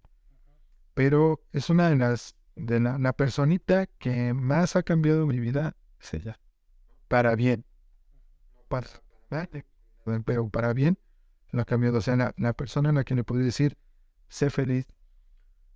[0.94, 5.76] Pero es una de las, de la, la personita que más ha cambiado mi vida,
[6.00, 6.40] es ella.
[7.08, 7.66] Para bien.
[8.68, 8.88] Para,
[10.26, 10.98] pero para bien,
[11.52, 11.98] lo ha cambiado.
[11.98, 13.78] O sea, la, la persona a la que le puedo decir,
[14.28, 14.88] sé feliz,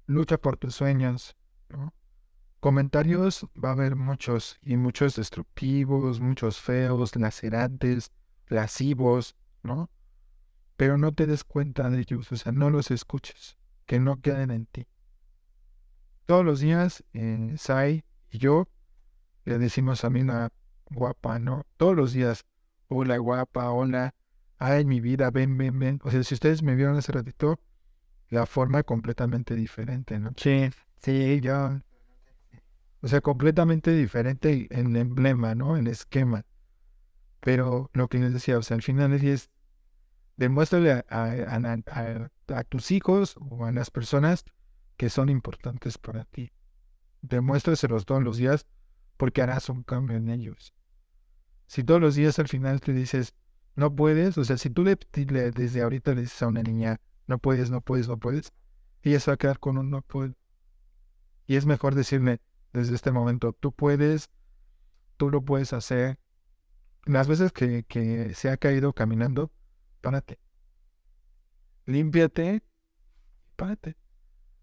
[0.05, 1.36] lucha por tus sueños.
[2.59, 8.11] Comentarios va a haber muchos, y muchos destructivos, muchos feos, lacerantes,
[8.47, 9.91] lascivos, ¿no?
[10.75, 14.51] Pero no te des cuenta de ellos, o sea, no los escuches, que no queden
[14.51, 14.88] en ti.
[16.28, 18.67] Todos los días, eh, Sai y yo
[19.45, 20.51] le decimos a Mina
[20.91, 21.65] guapa, ¿no?
[21.78, 22.43] Todos los días,
[22.89, 24.13] hola guapa, hola,
[24.57, 26.01] ay mi vida, ven, ven, ven.
[26.03, 27.61] O sea, si ustedes me vieron hace ratito,
[28.30, 30.34] la forma completamente diferente, ¿no?
[30.36, 30.69] Sí.
[31.01, 31.82] Sí, ya.
[33.01, 35.78] O sea, completamente diferente en emblema, ¿no?
[35.78, 36.43] En esquema.
[37.39, 39.49] Pero lo que les decía, o sea, al final es
[40.36, 44.43] demuéstrale a- a- a tus hijos o a las personas
[44.97, 46.51] que son importantes para ti.
[47.21, 48.65] Demuéstraselos todos los días
[49.17, 50.73] porque harás un cambio en ellos.
[51.67, 53.33] Si todos los días al final te dices,
[53.75, 56.99] no puedes, o sea, si tú le, le- desde ahorita le dices a una niña,
[57.27, 58.53] no puedes, no puedes, no puedes,
[59.01, 60.33] ella se va a quedar con un no puedo.
[61.45, 62.41] Y es mejor decirle
[62.73, 64.29] desde este momento, tú puedes,
[65.17, 66.19] tú lo puedes hacer.
[67.05, 69.51] Las veces que, que se ha caído caminando,
[70.01, 70.39] párate.
[71.85, 72.63] Límpiate,
[73.55, 73.95] párate.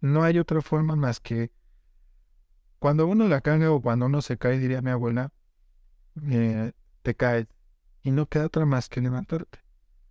[0.04, 1.50] No hay otra forma más que
[2.78, 5.32] cuando uno la cae o cuando uno se cae, diría mi abuela,
[6.28, 7.46] eh, te caes
[8.02, 9.60] y no queda otra más que levantarte.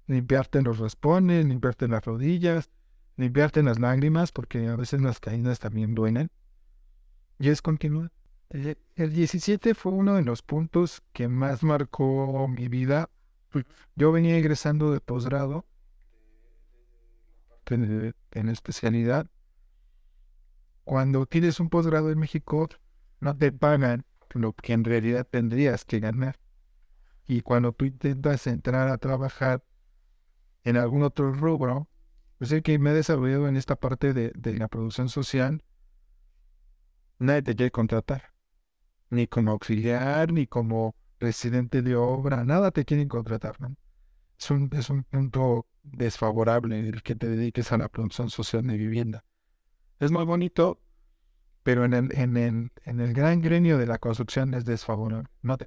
[0.07, 2.71] Limpiarte los raspones, limpiarte las rodillas,
[3.17, 6.31] limpiarte las lágrimas, porque a veces las caídas también duelen.
[7.37, 8.11] Y es continuar.
[8.49, 13.11] El, el 17 fue uno de los puntos que más marcó mi vida.
[13.95, 15.67] Yo venía ingresando de posgrado
[17.67, 19.29] en, en especialidad.
[20.83, 22.67] Cuando tienes un posgrado en México,
[23.19, 26.39] no te pagan lo que en realidad tendrías que ganar.
[27.25, 29.63] Y cuando tú intentas entrar a trabajar
[30.63, 31.89] en algún otro rubro,
[32.37, 35.63] pues el que me he desarrollado en esta parte de, la producción social,
[37.19, 38.33] nadie te quiere contratar.
[39.09, 43.55] Ni como auxiliar, ni como residente de obra, nada te quieren contratar.
[44.37, 48.77] Es, un, es un punto desfavorable el que te dediques a la producción social de
[48.77, 49.23] vivienda.
[50.03, 50.81] Es muy bonito,
[51.63, 55.29] pero en el, en el, en el gran gremio de la construcción es desfavorable.
[55.41, 55.65] No te.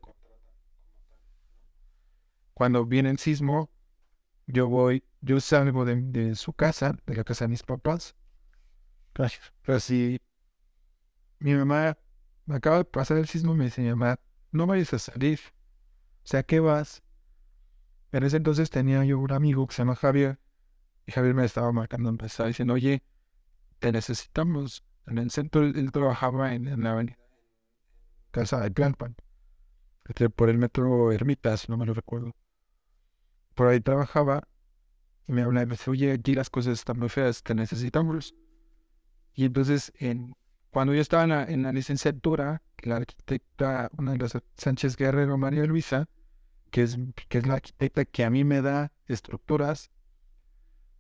[2.53, 3.71] Cuando viene el sismo,
[4.47, 8.15] yo voy, yo salgo de, de su casa, de la casa de mis papás.
[9.15, 9.55] Gracias.
[9.63, 10.21] Pero si
[11.39, 11.97] mi mamá
[12.45, 14.21] me acaba de pasar el sismo, me dice mi mamá,
[14.53, 15.41] no vayas a salir.
[16.25, 17.03] O sea, ¿qué vas?
[18.13, 20.39] En ese entonces tenía yo un amigo que se llama Javier.
[21.07, 23.03] Y Javier me estaba marcando, me estaba diciendo, oye,
[23.79, 24.85] te necesitamos.
[25.07, 27.19] En el centro él, trabajaba en, en la avenida
[28.31, 29.17] Casa de Tlalpan.
[30.05, 32.35] Este, Por el metro Ermitas, no me lo recuerdo.
[33.55, 34.49] Por ahí trabajaba.
[35.27, 38.35] Y me habla y me dice, oye, aquí las cosas están muy feas, te necesitamos.
[39.35, 40.35] Y entonces, en,
[40.71, 45.37] cuando yo estaba en la, en la licenciatura, la arquitecta, una de las Sánchez Guerrero,
[45.37, 46.09] María Luisa,
[46.71, 46.99] que es,
[47.29, 49.91] que es la arquitecta que a mí me da estructuras,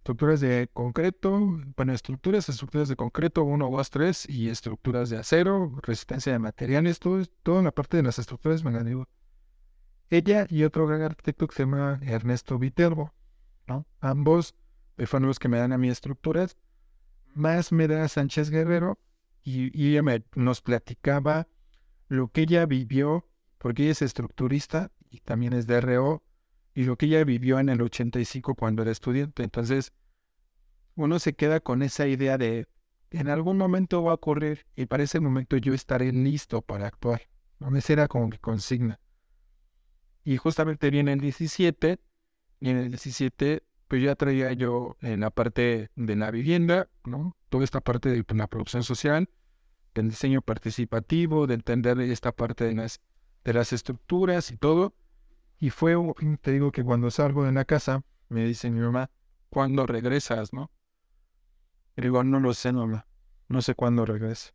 [0.07, 5.72] estructuras de concreto, bueno, estructuras, estructuras de concreto, 1, 2, 3, y estructuras de acero,
[5.82, 9.09] resistencia de materiales, todo, toda la parte de las estructuras me la dio.
[10.09, 13.14] Ella y otro gran arquitecto que se llama Ernesto Viterbo,
[13.66, 13.84] ¿no?
[13.98, 14.54] Ambos
[15.07, 16.57] fueron los que me dan a mí estructuras,
[17.34, 19.00] más me da Sánchez Guerrero,
[19.42, 21.48] y, y ella me, nos platicaba
[22.07, 23.28] lo que ella vivió,
[23.59, 26.22] porque ella es estructurista y también es DRO,
[26.77, 29.43] y lo que ella vivió en el 85 cuando era estudiante.
[29.43, 29.95] Entonces,
[30.95, 32.68] uno se queda con esa idea de,
[33.11, 37.22] en algún momento va a ocurrir, y para ese momento yo estaré listo para actuar.
[37.61, 37.74] ¿no?
[37.74, 39.01] Esa era como mi consigna.
[40.22, 41.99] Y justamente viene el 17,
[42.61, 47.39] y en el 17, pues ya traía yo en la parte de la vivienda, ¿no?
[47.49, 49.31] Toda esta parte de la producción social,
[49.95, 53.01] del diseño participativo, de entender esta parte de las,
[53.45, 54.95] de las estructuras y todo.
[55.59, 55.96] Y fue,
[56.40, 59.11] te digo que cuando salgo de la casa, me dice mi mamá,
[59.48, 60.70] ¿cuándo regresas, no?
[61.96, 63.07] Y digo, no lo sé, mamá,
[63.48, 64.52] no sé cuándo regreso.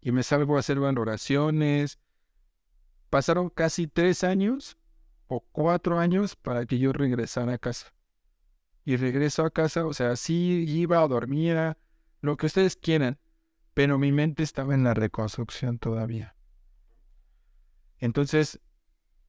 [0.00, 1.98] Y me salgo a hacer valoraciones.
[3.08, 4.76] Pasaron casi tres años
[5.28, 7.94] o cuatro años para que yo regresara a casa.
[8.84, 11.76] Y regreso a casa, o sea, sí iba a dormir,
[12.20, 13.18] lo que ustedes quieran,
[13.74, 16.34] pero mi mente estaba en la reconstrucción todavía.
[17.98, 18.60] Entonces,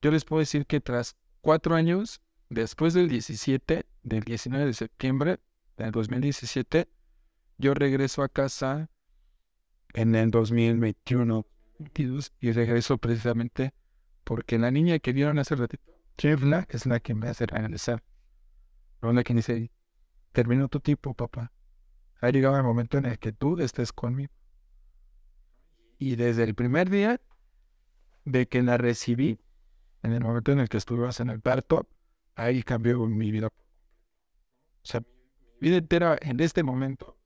[0.04, 5.40] yo les puedo decir que tras cuatro años, después del 17, del 19 de septiembre
[5.78, 6.90] del 2017,
[7.56, 8.90] yo regreso a casa
[9.94, 11.46] en el 2021
[12.38, 13.72] y regreso precisamente
[14.24, 18.04] porque la niña que vieron hace ratito, Chevla, es la que me hace regresar.
[19.00, 19.70] La que dice,
[20.32, 21.50] terminó tu tiempo, papá.
[22.20, 24.34] Ha llegado el momento en el que tú estés conmigo.
[25.98, 27.22] Y desde el primer día
[28.26, 29.40] de que la recibí,
[30.04, 31.88] en el momento en el que estuvimos en el parto,
[32.36, 33.46] ahí cambió mi vida.
[33.48, 33.50] O
[34.82, 37.16] sea, mi vida entera en este momento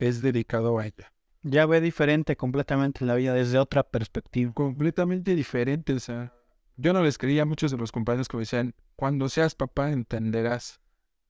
[0.00, 1.12] es dedicado a ella.
[1.42, 4.52] Ya ve diferente completamente la vida desde otra perspectiva.
[4.52, 6.34] Completamente diferente, o sea,
[6.76, 9.92] yo no les creía a muchos de los compañeros que me decían, cuando seas papá
[9.92, 10.80] entenderás.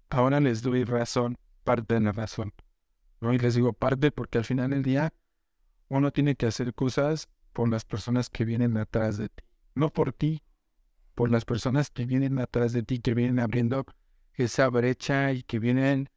[0.08, 2.54] Ahora les doy razón, parte de la razón.
[3.20, 3.34] ¿no?
[3.34, 5.12] Y les digo parte porque al final del día
[5.88, 9.44] uno tiene que hacer cosas por las personas que vienen atrás de ti.
[9.74, 10.42] No por ti,
[11.22, 13.86] por las personas que vienen atrás de ti, que vienen abriendo
[14.34, 16.10] esa brecha y que vienen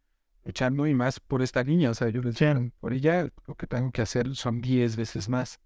[0.43, 1.91] luchando y más por esta niña.
[1.91, 5.30] O sea, yo les decía, por ella lo que tengo que hacer son diez veces
[5.30, 5.60] más.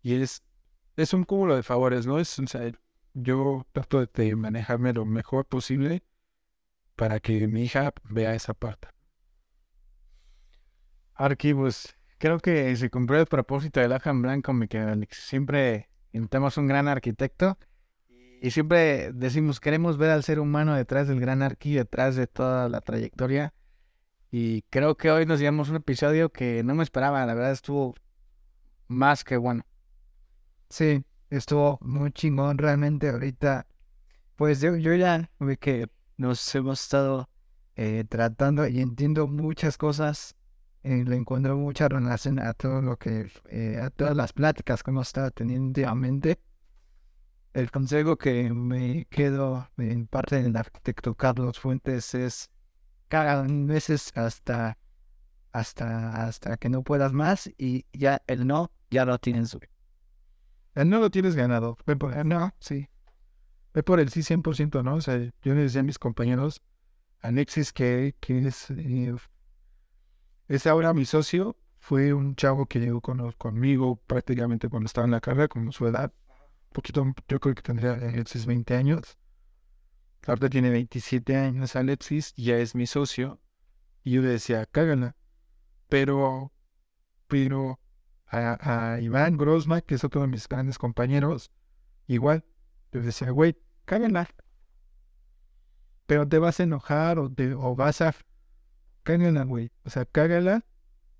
[0.00, 0.42] Y es,
[0.96, 2.18] es un cúmulo de favores, ¿no?
[2.18, 2.72] Es, o sea,
[3.12, 6.02] yo trato de manejarme lo mejor posible
[6.96, 8.88] para que mi hija vea esa parte.
[11.12, 11.94] Arquivos.
[12.16, 16.88] Creo que se cumplió el propósito de Lajan Blanco, mi que Siempre intentamos un gran
[16.88, 17.58] arquitecto
[18.40, 22.68] y siempre decimos, queremos ver al ser humano detrás del gran arqui, detrás de toda
[22.68, 23.52] la trayectoria.
[24.30, 27.94] Y creo que hoy nos llevamos un episodio que no me esperaba, la verdad estuvo
[28.86, 29.64] más que bueno.
[30.68, 33.66] Sí, estuvo muy chingón realmente ahorita.
[34.36, 37.28] Pues yo, yo ya ve que nos hemos estado
[37.74, 40.36] eh, tratando y entiendo muchas cosas
[40.82, 44.90] eh, le encuentro mucha relación a todo lo que, eh, a todas las pláticas que
[44.90, 46.38] hemos estado teniendo últimamente.
[47.52, 52.50] El consejo que me quedo en parte del arquitecto Carlos Fuentes es
[53.08, 54.78] cada veces hasta,
[55.52, 59.56] hasta, hasta que no puedas más y ya el no, ya lo tienes.
[60.74, 61.76] El no lo tienes ganado.
[61.86, 62.88] Ve por el no, sí.
[63.74, 64.94] Ve por el sí 100%, ¿no?
[64.94, 66.62] O sea, yo le decía a mis compañeros,
[67.20, 69.14] Alexis, que, que es eh,
[70.48, 75.12] ese ahora mi socio fue un chavo que llegó con, conmigo prácticamente cuando estaba en
[75.12, 76.12] la carrera, con su edad.
[76.72, 79.18] Poquito, yo creo que tendría Alexis 20 años.
[80.26, 83.40] Ahorita tiene 27 años Alexis, ya es mi socio.
[84.04, 85.16] Y yo le decía, cágala.
[85.88, 86.52] Pero,
[87.26, 87.78] pero
[88.26, 91.50] a, Iván Grosma, que es otro de mis grandes compañeros,
[92.06, 92.44] igual,
[92.92, 94.28] yo decía, güey, cágala.
[96.06, 98.14] Pero te vas a enojar o, te, o vas a
[99.08, 99.72] cágala, güey.
[99.84, 100.66] O sea, cágala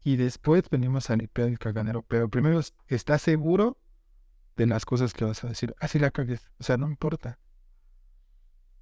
[0.05, 2.03] y después venimos a limpiar el caganero.
[2.03, 3.79] Pero primero, ¿estás seguro
[4.57, 5.75] de las cosas que vas a decir?
[5.81, 6.51] Así la cagues.
[6.61, 7.39] O sea, no importa.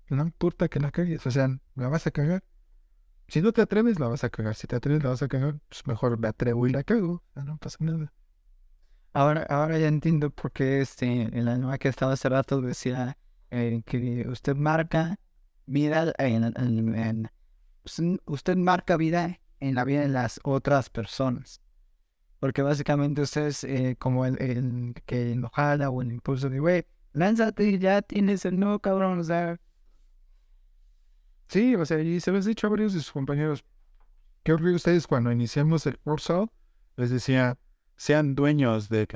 [0.09, 1.25] No importa que la cagues.
[1.25, 2.43] O sea, la vas a cagar.
[3.29, 4.57] Si no te atreves, la vas a cagar.
[4.57, 5.61] Si te atreves, la vas a cagar.
[5.69, 7.23] Pues mejor me atrevo y la cago.
[7.37, 8.13] No pasa nada.
[9.13, 13.17] Ahora, ahora ya entiendo por qué este, en la nueva que estaba hace rato decía
[13.51, 15.17] eh, que usted marca,
[15.65, 17.31] mira en, en
[18.27, 21.61] usted marca vida en la vida de las otras personas.
[22.41, 27.79] Porque básicamente usted es eh, como el, que enojada o el impulso de, güey, lánzate,
[27.79, 29.59] ya tienes el no, cabrón, o sea.
[31.49, 33.65] Sí, o sea, y se los he dicho a varios de sus compañeros.
[34.43, 36.53] Creo que ustedes cuando iniciamos el curso,
[36.97, 37.59] les decía,
[37.97, 39.09] sean dueños de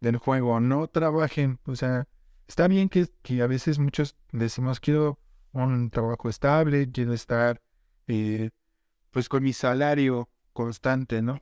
[0.00, 2.08] del juego, no trabajen, o sea,
[2.48, 5.21] está bien que, que a veces muchos decimos, quiero
[5.52, 7.60] un trabajo estable, quiero estar
[8.06, 8.50] eh,
[9.10, 11.40] pues con mi salario constante, ¿no?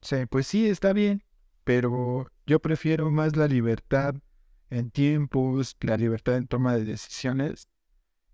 [0.00, 1.24] Sí, pues sí, está bien,
[1.64, 4.14] pero yo prefiero más la libertad
[4.70, 7.68] en tiempos, la libertad en toma de decisiones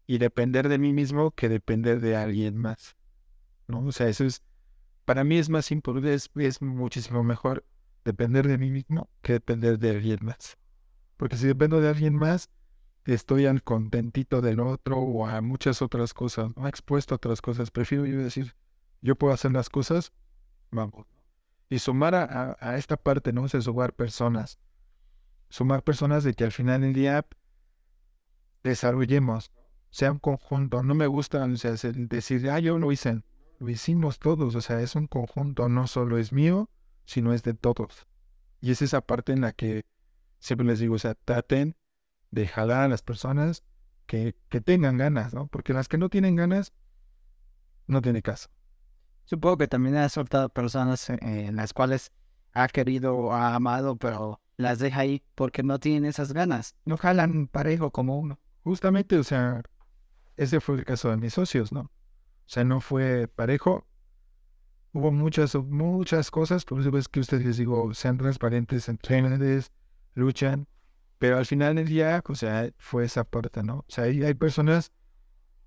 [0.07, 2.97] y depender de mí mismo que depender de alguien más,
[3.67, 3.81] ¿no?
[3.87, 4.43] O sea, eso es,
[5.05, 7.65] para mí es más importante, es, es muchísimo mejor
[8.05, 10.59] depender de mí mismo que depender de alguien más.
[11.17, 12.51] Porque si dependo de alguien más,
[13.05, 17.71] estoy al contentito del otro o a muchas otras cosas, no expuesto a otras cosas.
[17.71, 18.55] Prefiero yo decir,
[19.03, 20.13] yo puedo hacer las cosas,
[20.71, 21.07] vamos.
[21.69, 23.45] Y sumar a, esta parte, ¿no?
[23.47, 24.59] Es sumar personas.
[25.49, 27.27] Sumar personas de que al final del día
[28.63, 29.53] desarrollemos,
[29.91, 30.83] sea un conjunto.
[30.83, 33.23] No me gusta o sea, decir, ah, yo lo hice.
[33.61, 36.69] Lo hicimos todos, o sea, es un conjunto, no solo es mío,
[37.05, 38.07] sino es de todos.
[38.61, 39.85] Y es esa parte en la que
[40.39, 41.77] siempre les digo, o sea, traten
[42.35, 43.65] de jalar a las personas
[44.07, 45.47] que, que tengan ganas, ¿no?
[45.47, 46.73] Porque las que no tienen ganas,
[47.87, 48.51] no tiene caso.
[49.25, 52.13] Supongo que también ha soltado personas eh, en las cuales
[52.53, 56.75] ha querido o ha amado, pero las deja ahí porque no tienen esas ganas.
[56.85, 58.39] No jalan parejo como uno.
[58.63, 59.63] Justamente, o sea,
[60.37, 61.81] ese fue el caso de mis socios, ¿no?
[61.81, 61.91] O
[62.47, 63.87] sea, no fue parejo.
[64.93, 69.65] Hubo muchas, muchas cosas, por eso es que ustedes les digo, sean transparentes, entrenen,
[70.15, 70.69] luchan,
[71.25, 73.79] pero al final del día, o sea, fue esa parte, ¿no?
[73.79, 74.93] O sea, hay, hay personas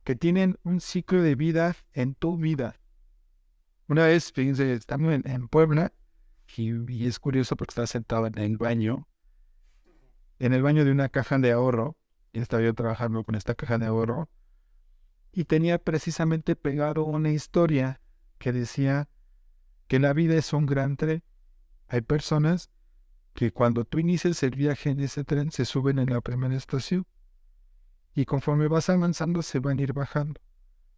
[0.03, 2.80] que tienen un ciclo de vida en tu vida.
[3.88, 5.93] Una vez, fíjense, estamos en, Puebla
[6.55, 9.08] y, es curioso porque estaba sentado en el baño,
[10.38, 11.97] en el baño de una caja de ahorro,
[12.34, 14.30] y estaba yo trabajando con esta caja de ahorro,
[15.32, 17.99] y tenía precisamente pegado una historia
[18.38, 19.10] que decía
[19.88, 21.24] que la vida es un gran tren.
[21.88, 22.70] Hay personas
[23.38, 27.05] que cuando tú inicias el viaje en ese tren se suben en la primera estación
[28.15, 30.41] y conforme vas avanzando se van a ir bajando.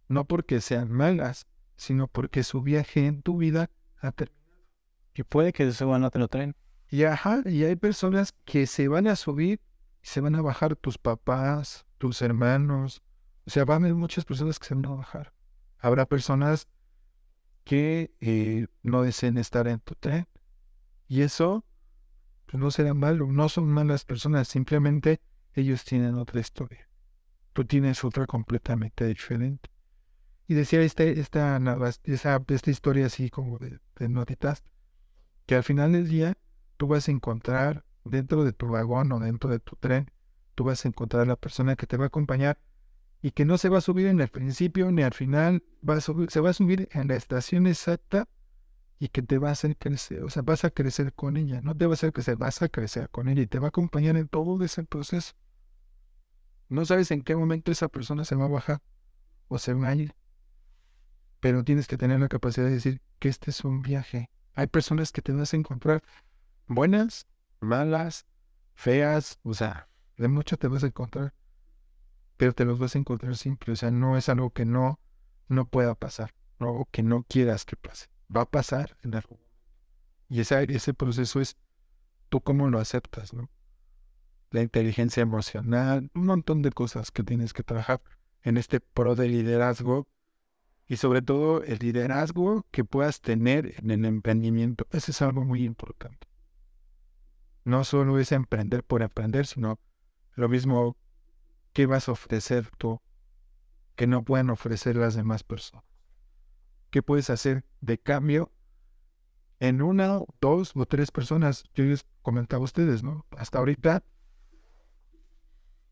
[0.07, 3.69] No porque sean malas, sino porque su viaje en tu vida
[3.99, 4.55] ha terminado.
[5.13, 6.55] Y puede que se suban a otro tren.
[6.87, 9.59] Y ajá, y hay personas que se van a subir
[10.01, 13.03] y se van a bajar tus papás, tus hermanos.
[13.47, 15.33] O sea, va a haber muchas personas que se van a bajar.
[15.77, 16.69] Habrá personas
[17.65, 20.25] que eh, no deseen estar en tu tren.
[21.09, 21.65] Y eso
[22.49, 25.21] pues no será malo, no son malas personas, simplemente
[25.53, 26.89] ellos tienen otra historia.
[27.53, 29.69] Tú tienes otra completamente diferente.
[30.47, 31.59] Y decía este, esta,
[32.05, 34.63] esta, esta historia así como de, de notitas,
[35.45, 36.37] que al final del día
[36.77, 40.09] tú vas a encontrar dentro de tu vagón o dentro de tu tren,
[40.55, 42.59] tú vas a encontrar a la persona que te va a acompañar
[43.21, 46.01] y que no se va a subir en el principio ni al final, va a
[46.01, 48.27] subir, se va a subir en la estación exacta
[48.99, 51.75] y que te va a hacer crecer, o sea, vas a crecer con ella, no
[51.75, 54.17] te va a hacer crecer, vas a crecer con ella y te va a acompañar
[54.17, 55.33] en todo ese proceso.
[56.67, 58.81] No sabes en qué momento esa persona se va a bajar
[59.47, 60.13] o se va a ir
[61.39, 64.29] pero tienes que tener la capacidad de decir que este es un viaje.
[64.53, 66.03] Hay personas que te vas a encontrar
[66.67, 67.27] buenas,
[67.59, 68.25] malas,
[68.73, 69.87] feas, o sea,
[70.17, 71.33] de mucho te vas a encontrar,
[72.37, 74.99] pero te los vas a encontrar siempre, o sea, no es algo que no,
[75.47, 78.07] no pueda pasar, o que no quieras que pase.
[78.35, 79.39] Va a pasar en algún
[80.29, 81.57] Y ese, ese proceso es
[82.29, 83.49] tú cómo lo aceptas, ¿no?
[84.51, 88.01] La inteligencia emocional, un montón de cosas que tienes que trabajar
[88.43, 90.07] en este pro de liderazgo
[90.87, 94.87] y sobre todo el liderazgo que puedas tener en el emprendimiento.
[94.91, 96.27] Eso es algo muy importante.
[97.63, 99.79] No solo es emprender por emprender, sino
[100.33, 100.97] lo mismo
[101.73, 102.99] que vas a ofrecer tú
[103.95, 105.88] que no pueden ofrecer las demás personas.
[106.89, 108.51] ¿Qué puedes hacer de cambio
[109.59, 111.63] en una, dos o tres personas?
[111.73, 113.25] Yo les comentaba a ustedes, ¿no?
[113.37, 114.03] Hasta ahorita,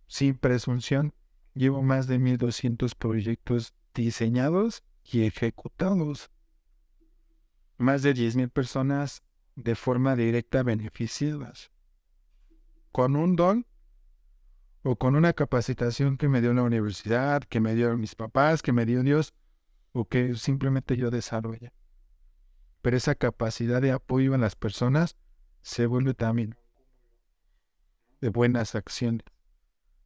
[0.08, 1.14] sin presunción,
[1.54, 6.32] llevo más de 1200 proyectos diseñados y ejecutados.
[7.78, 9.24] Más de 10.000 personas
[9.56, 11.72] de forma directa beneficiadas.
[12.92, 13.68] Con un don
[14.84, 18.72] o con una capacitación que me dio la universidad, que me dio mis papás, que
[18.72, 19.34] me dio Dios,
[19.98, 21.74] o que simplemente yo desarrolle.
[22.82, 25.18] Pero esa capacidad de apoyo a las personas
[25.62, 26.56] se vuelve también
[28.22, 29.26] de buenas acciones.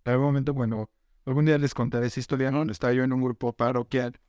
[0.06, 0.90] En algún momento, bueno,
[1.26, 2.64] algún día les contaré esa historia, ¿no?
[2.72, 4.20] Estaba yo en un grupo parroquial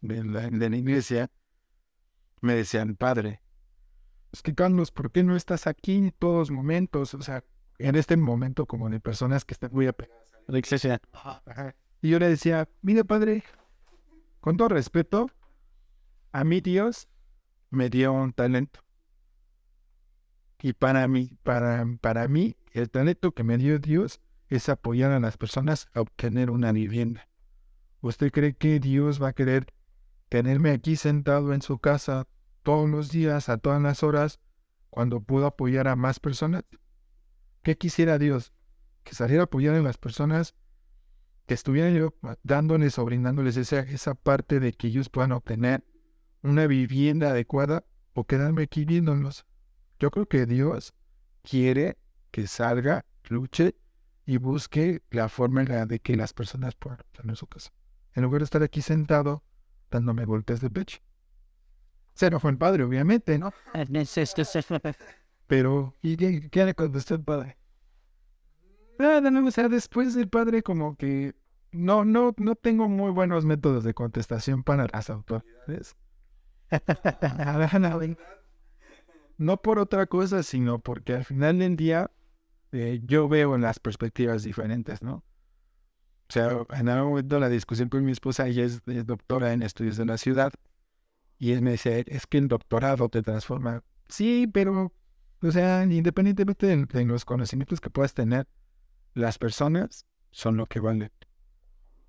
[0.00, 0.46] de la,
[0.76, 1.30] iglesia,
[2.40, 3.42] me decían, padre,
[4.32, 7.14] es que Carlos, ¿por qué no estás aquí en todos momentos?
[7.14, 7.44] O sea,
[7.78, 11.00] en este momento como de personas que están muy apegadas la iglesia.
[12.00, 13.44] Y yo le decía, mire padre,
[14.42, 15.30] con todo respeto,
[16.32, 17.08] a mí Dios
[17.70, 18.80] me dio un talento.
[20.60, 25.20] Y para mí, para, para mí, el talento que me dio Dios es apoyar a
[25.20, 27.28] las personas a obtener una vivienda.
[28.00, 29.72] ¿Usted cree que Dios va a querer
[30.28, 32.26] tenerme aquí sentado en su casa
[32.64, 34.40] todos los días, a todas las horas,
[34.90, 36.64] cuando puedo apoyar a más personas?
[37.62, 38.52] ¿Qué quisiera Dios?
[39.04, 40.56] Que saliera a apoyar a las personas,
[41.52, 45.84] estuviera yo dándoles o brindándoles esa, esa parte de que ellos puedan obtener
[46.42, 47.84] una vivienda adecuada
[48.14, 49.46] o quedarme aquí viéndolos.
[49.98, 50.94] Yo creo que Dios
[51.42, 51.96] quiere
[52.30, 53.76] que salga, luche
[54.26, 57.72] y busque la forma de que las personas puedan tener su casa.
[58.14, 59.42] En lugar de estar aquí sentado
[59.90, 60.98] dándome golpes de pecho.
[62.30, 63.52] no fue el padre, obviamente, ¿no?
[65.46, 67.58] Pero, ¿y qué, le contestó el padre?
[68.98, 71.34] Nada, no, o sea, después del padre como que
[71.72, 75.96] no, no, no tengo muy buenos métodos de contestación para las autoridades.
[79.38, 82.10] no por otra cosa, sino porque al final del día
[82.72, 85.24] eh, yo veo las perspectivas diferentes, ¿no?
[86.28, 89.98] O sea, en algún momento la discusión con mi esposa, ella es, doctora en estudios
[89.98, 90.52] de la ciudad,
[91.38, 93.82] y él me dice, es que el doctorado te transforma.
[94.08, 94.92] Sí, pero,
[95.42, 98.46] o sea, independientemente de los conocimientos que puedas tener,
[99.12, 101.10] las personas son lo que valen.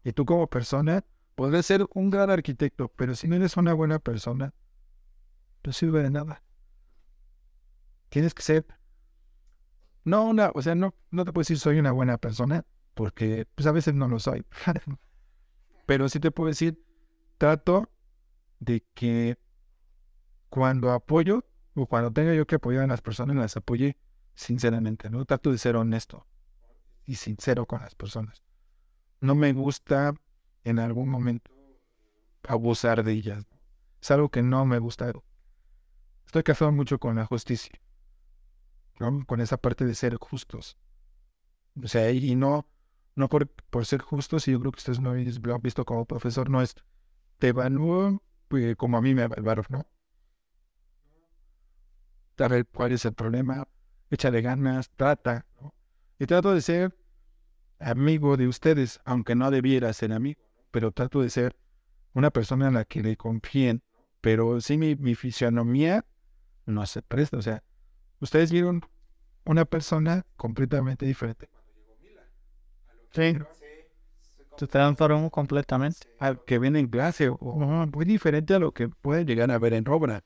[0.03, 1.03] Y tú como persona
[1.35, 4.53] podrás ser un gran arquitecto, pero si no eres una buena persona,
[5.63, 6.43] no sirve de nada.
[8.09, 8.65] Tienes que ser...
[10.03, 13.65] No, una, o sea, no, no te puedo decir soy una buena persona, porque pues
[13.65, 14.45] a veces no lo soy.
[15.85, 16.83] pero sí te puedo decir,
[17.37, 17.89] trato
[18.59, 19.37] de que
[20.49, 23.97] cuando apoyo o cuando tenga yo que apoyar a las personas, las apoye
[24.35, 25.23] sinceramente, ¿no?
[25.23, 26.27] Trato de ser honesto
[27.05, 28.43] y sincero con las personas
[29.23, 30.13] no me gusta
[30.65, 31.49] en algún momento
[32.43, 33.45] abusar de ellas.
[34.01, 35.13] Es algo que no me gusta.
[36.25, 37.79] Estoy casado mucho con la justicia,
[38.97, 40.77] con esa parte de ser justos.
[41.81, 42.67] O sea, y no,
[43.15, 46.05] no por, por ser justos, y yo creo que ustedes no lo han visto como
[46.05, 46.75] profesor, no es
[47.39, 49.87] te evalúo pues, como a mí me evaluaron, ¿no?
[52.37, 53.67] A ver cuál es el problema,
[54.09, 55.73] échale ganas, trata, ¿no?
[56.19, 56.97] Y trato de ser
[57.83, 60.41] amigo de ustedes, aunque no debiera ser amigo,
[60.71, 61.55] pero trato de ser
[62.13, 63.83] una persona a la que le confíen,
[64.21, 66.05] pero sí mi, mi fisionomía
[66.65, 67.63] no se presta, o sea,
[68.19, 68.81] ustedes vieron
[69.45, 71.49] una persona completamente diferente.
[73.11, 73.37] Sí.
[74.57, 76.07] Se transformó completamente.
[76.19, 79.73] Al que viene en clase, o, muy diferente a lo que puede llegar a ver
[79.73, 80.23] en obra.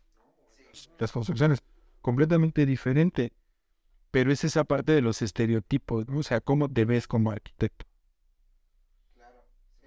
[0.99, 1.59] Las construcciones,
[2.01, 3.33] completamente diferente.
[4.17, 7.85] Pero es esa parte de los estereotipos, o sea, cómo te ves como arquitecto.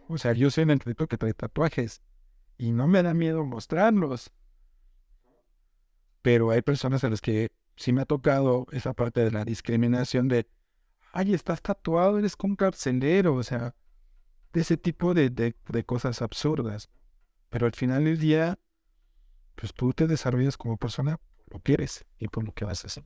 [0.06, 2.00] O sea, yo soy un arquitecto que trae tatuajes
[2.56, 4.30] y no me da miedo mostrarlos.
[6.22, 10.28] Pero hay personas a las que sí me ha tocado esa parte de la discriminación
[10.28, 10.46] de,
[11.10, 13.74] ay, estás tatuado, eres como un carcelero, o sea,
[14.52, 16.88] de ese tipo de, de, de cosas absurdas.
[17.48, 18.60] Pero al final del día,
[19.56, 22.86] pues tú te desarrollas como persona lo que eres y por lo que vas a
[22.86, 23.02] hacer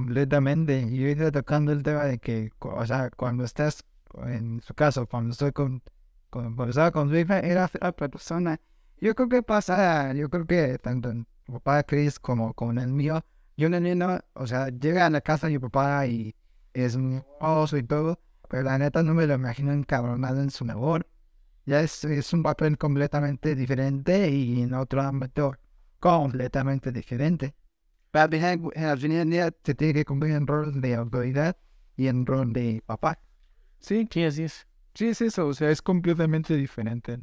[0.00, 0.80] completamente.
[0.80, 3.84] Y yo iba tocando el tema de que, o sea, cuando estás,
[4.26, 5.82] en su caso, cuando estoy con,
[6.30, 8.60] cuando estaba con su hija, era otra persona.
[9.00, 12.88] Yo creo que pasa, yo creo que tanto en mi papá Chris como con el
[12.88, 13.24] mío,
[13.56, 16.34] yo un niño, o sea, llega a la casa de mi papá y
[16.72, 18.18] es un oso y todo,
[18.48, 21.06] pero la neta no me lo imagino encabronado en su mejor.
[21.66, 25.56] Ya es, es un papel completamente diferente y en otro ámbito
[26.00, 27.54] completamente diferente.
[28.10, 31.56] Pero al final día se tiene que cumplir en rol de autoridad
[31.96, 33.20] y en rol de papá.
[33.78, 34.66] Sí, sí, así es.
[34.94, 37.20] Sí, es eso, o sea, es completamente diferente.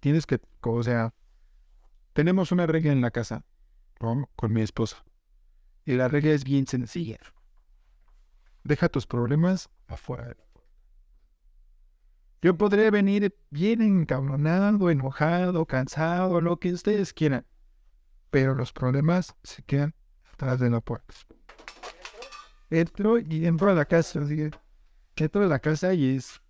[0.00, 1.14] Tienes que, o sea,
[2.12, 3.44] tenemos una regla en la casa
[3.98, 5.04] con, con mi esposa.
[5.84, 7.18] Y la regla es bien sencilla.
[8.64, 10.36] Deja tus problemas afuera
[12.42, 17.46] Yo podré venir bien encabronado, enojado, cansado, lo que ustedes quieran.
[18.30, 19.94] Pero los problemas se quedan
[20.36, 21.14] atrás de la puerta.
[22.70, 24.20] Entro y entro a la casa.
[25.16, 26.40] Entro a la casa y es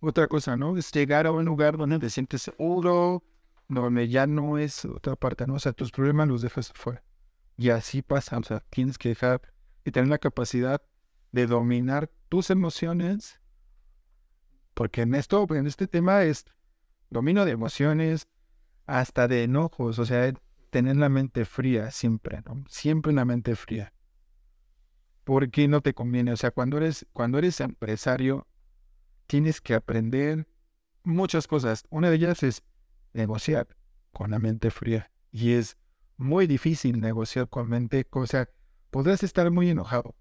[0.00, 0.76] otra cosa, ¿no?
[0.76, 3.24] Es llegar a un lugar donde te sientes seguro,
[3.68, 5.54] donde ya no es otra parte, ¿no?
[5.54, 7.02] O sea, tus problemas los dejas afuera.
[7.56, 9.40] Y así pasa, o sea, tienes que dejar
[9.84, 10.82] y tener la capacidad
[11.32, 13.40] de dominar tus emociones,
[14.74, 16.44] porque en esto, en este tema es
[17.10, 18.28] dominio de emociones,
[18.86, 20.32] hasta de enojos, o sea,
[20.74, 22.64] tener la mente fría siempre, ¿no?
[22.68, 23.92] Siempre la mente fría.
[25.22, 28.48] Porque no te conviene, o sea, cuando eres, cuando eres empresario,
[29.28, 30.48] tienes que aprender
[31.04, 31.84] muchas cosas.
[31.90, 32.64] Una de ellas es
[33.12, 33.68] negociar
[34.10, 35.12] con la mente fría.
[35.30, 35.76] Y es
[36.16, 38.48] muy difícil negociar con mente, o sea,
[38.90, 40.16] podrás estar muy enojado.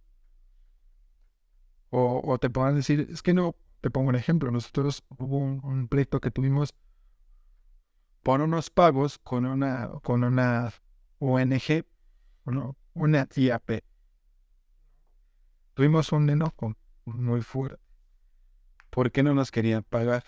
[1.90, 5.88] O, te podrán decir, es que no, te pongo un ejemplo, nosotros hubo un, un
[5.88, 6.76] pleito que tuvimos
[8.24, 10.74] por unos pagos con una, con una
[11.20, 11.86] ONG,
[12.94, 13.84] una IAP.
[15.74, 16.76] Tuvimos un enojo
[17.06, 17.82] muy fuerte.
[18.90, 20.24] ¿Por qué no nos querían pagar?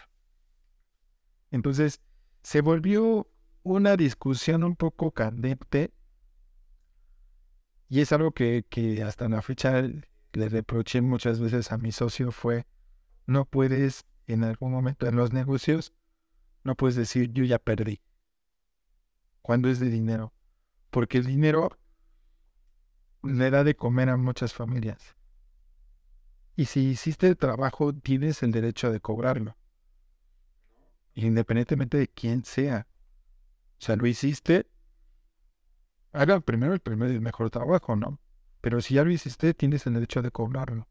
[1.51, 2.01] Entonces,
[2.43, 3.29] se volvió
[3.63, 5.93] una discusión un poco candente
[7.87, 12.31] y es algo que, que hasta la fecha le reproché muchas veces a mi socio
[12.31, 12.65] fue,
[13.25, 15.93] no puedes en algún momento en los negocios
[16.65, 18.01] no puedes decir yo ya perdí.
[19.41, 20.33] Cuando es de dinero.
[20.89, 21.77] Porque el dinero
[23.23, 25.15] le da de comer a muchas familias.
[26.55, 29.55] Y si hiciste el trabajo, tienes el derecho de cobrarlo.
[31.13, 32.87] Independientemente de quién sea.
[33.79, 34.67] O sea, lo hiciste,
[36.13, 38.19] haga primero el primer y mejor trabajo, ¿no?
[38.61, 40.87] Pero si ya lo hiciste, tienes el derecho de cobrarlo.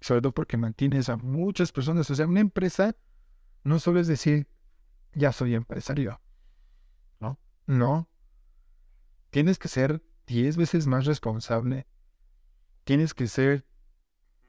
[0.00, 2.08] Sobre todo porque mantienes a muchas personas.
[2.10, 2.96] O sea, una empresa
[3.64, 4.46] no solo es decir,
[5.14, 6.20] ya soy empresario.
[7.20, 7.38] ¿No?
[7.66, 8.08] No.
[9.30, 11.86] Tienes que ser diez veces más responsable.
[12.84, 13.66] Tienes que ser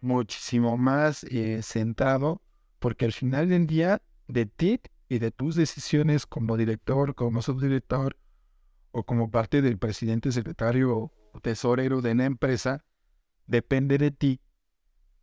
[0.01, 2.41] muchísimo más eh, centrado,
[2.79, 8.17] porque al final del día, de ti y de tus decisiones como director, como subdirector,
[8.91, 12.85] o como parte del presidente, secretario o tesorero de una empresa,
[13.45, 14.39] depende de ti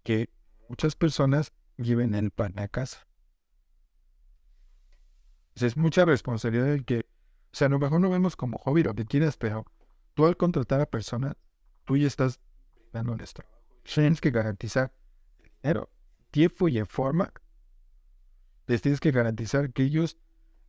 [0.02, 0.28] que
[0.68, 3.06] muchas personas lleven el pan a casa.
[5.54, 8.94] Es mucha responsabilidad el que, o sea, a lo mejor no vemos como hobby lo
[8.94, 9.66] que quieras, pero
[10.14, 11.36] tú al contratar a personas,
[11.84, 12.40] tú ya estás
[12.92, 13.42] dando esto.
[13.82, 14.92] Tienes que garantizar
[15.62, 15.90] dinero,
[16.30, 17.32] tiempo y en forma.
[18.66, 20.18] Les tienes que garantizar que ellos,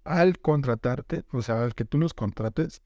[0.03, 2.81] al contratarte, o sea, al que tú los contrates,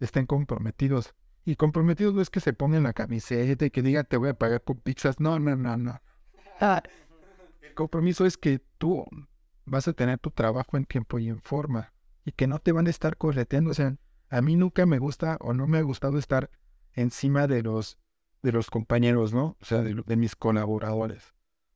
[0.00, 1.14] estén comprometidos.
[1.44, 4.34] Y comprometidos no es que se pongan la camiseta y que digan te voy a
[4.38, 5.20] pagar con pizzas.
[5.20, 6.00] No, no, no, no.
[7.60, 9.04] El compromiso es que tú
[9.64, 11.92] vas a tener tu trabajo en tiempo y en forma.
[12.24, 13.70] Y que no te van a estar correteando.
[13.70, 13.96] O sea,
[14.30, 16.50] a mí nunca me gusta o no me ha gustado estar
[16.92, 17.98] encima de los,
[18.42, 19.56] de los compañeros, ¿no?
[19.60, 21.34] O sea, de, mis colaboradores.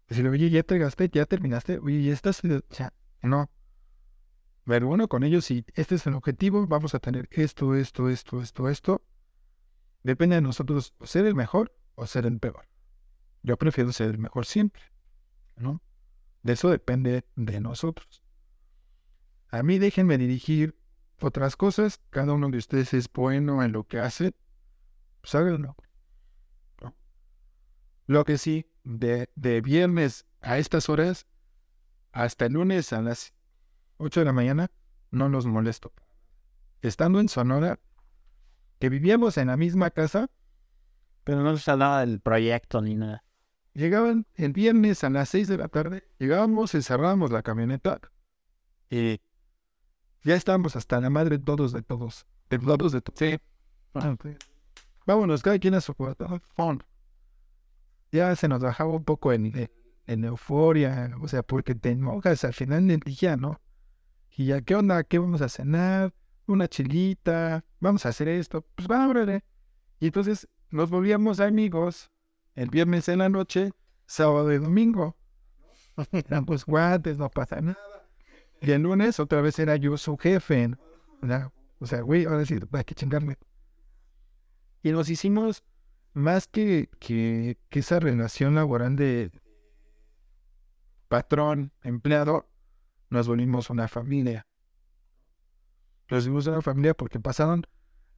[0.09, 0.78] Decirle, oye, ya te
[1.12, 2.43] ya terminaste, oye, ya estás.
[2.44, 2.93] O sea,
[3.23, 3.51] no.
[4.65, 8.43] Ver bueno con ellos y este es el objetivo, vamos a tener esto, esto, esto,
[8.43, 9.02] esto, esto.
[10.02, 12.69] Depende de nosotros ser el mejor o ser el peor.
[13.43, 14.82] Yo prefiero ser el mejor siempre,
[15.56, 15.81] ¿no?
[16.48, 18.22] De eso depende de nosotros.
[19.50, 20.80] A mí déjenme dirigir
[21.20, 22.00] otras cosas.
[22.08, 24.34] Cada uno de ustedes es bueno en lo que hace.
[25.20, 26.94] Pues.
[28.06, 31.26] Lo que sí, de, de viernes a estas horas,
[32.12, 33.34] hasta el lunes a las
[33.98, 34.70] 8 de la mañana,
[35.10, 35.92] no los molesto.
[36.80, 37.78] Estando en Sonora,
[38.78, 40.30] que vivíamos en la misma casa,
[41.24, 43.22] pero no se hablaba del proyecto ni nada.
[43.78, 48.00] Llegaban el viernes a las 6 de la tarde, llegábamos, encerrábamos la camioneta
[48.90, 49.20] y
[50.24, 52.26] ya estábamos hasta la madre todos de todos.
[52.50, 53.16] De todos de todos.
[53.16, 53.38] Sí.
[53.94, 54.16] Ah,
[55.06, 56.40] Vámonos, cada quien a su cuarto.
[58.10, 59.70] Ya se nos bajaba un poco en,
[60.09, 63.60] en euforia, o sea, porque te enojas al final del día, ¿no?
[64.36, 65.05] Y ya, ¿qué onda?
[65.05, 66.12] ¿Qué vamos a cenar?
[66.48, 68.66] Una chilita, vamos a hacer esto.
[68.74, 69.40] Pues vámonos.
[70.00, 72.10] Y entonces nos volvíamos amigos
[72.59, 73.70] el viernes en la noche,
[74.06, 75.16] sábado y domingo.
[76.12, 77.78] Eran pues guantes, no pasa nada.
[78.60, 80.70] Y el lunes otra vez era yo su jefe.
[81.78, 83.36] O sea, güey, ahora sí, hay que chingarme.
[84.82, 85.62] Y nos hicimos
[86.14, 89.30] más que, que, esa relación laboral de
[91.06, 92.48] patrón, empleado,
[93.09, 94.48] nos volvimos una familia.
[96.10, 97.68] Nos volvimos una familia porque pasaron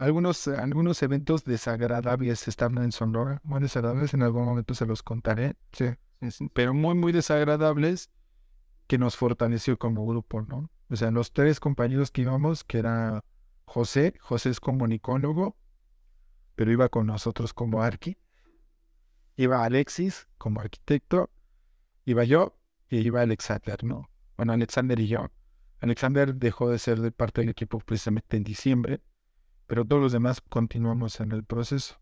[0.01, 3.41] algunos, algunos eventos desagradables estaban en Sonora.
[3.45, 5.57] Muy desagradables, en algún momento se los contaré.
[5.73, 5.91] Sí.
[6.55, 8.11] Pero muy, muy desagradables
[8.87, 10.71] que nos fortaleció como grupo, ¿no?
[10.89, 13.25] O sea, los tres compañeros que íbamos, que era
[13.67, 15.57] José, José es comunicólogo,
[16.57, 18.17] pero iba con nosotros como arqui.
[19.37, 21.31] Iba Alexis como arquitecto,
[22.07, 22.59] iba yo
[22.89, 24.11] y iba Alexander, ¿no?
[24.37, 25.31] Bueno, Alexander y yo.
[25.81, 29.01] Alexander dejó de ser de parte del equipo precisamente en diciembre,
[29.71, 31.95] pero todos los demás continuamos en el proceso.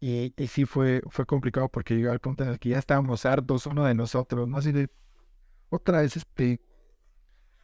[0.00, 3.24] Y, y sí fue, fue complicado porque llegó al punto en el que ya estábamos
[3.24, 4.56] hartos uno de nosotros, ¿no?
[4.56, 4.90] Así de,
[5.68, 6.60] otra vez este.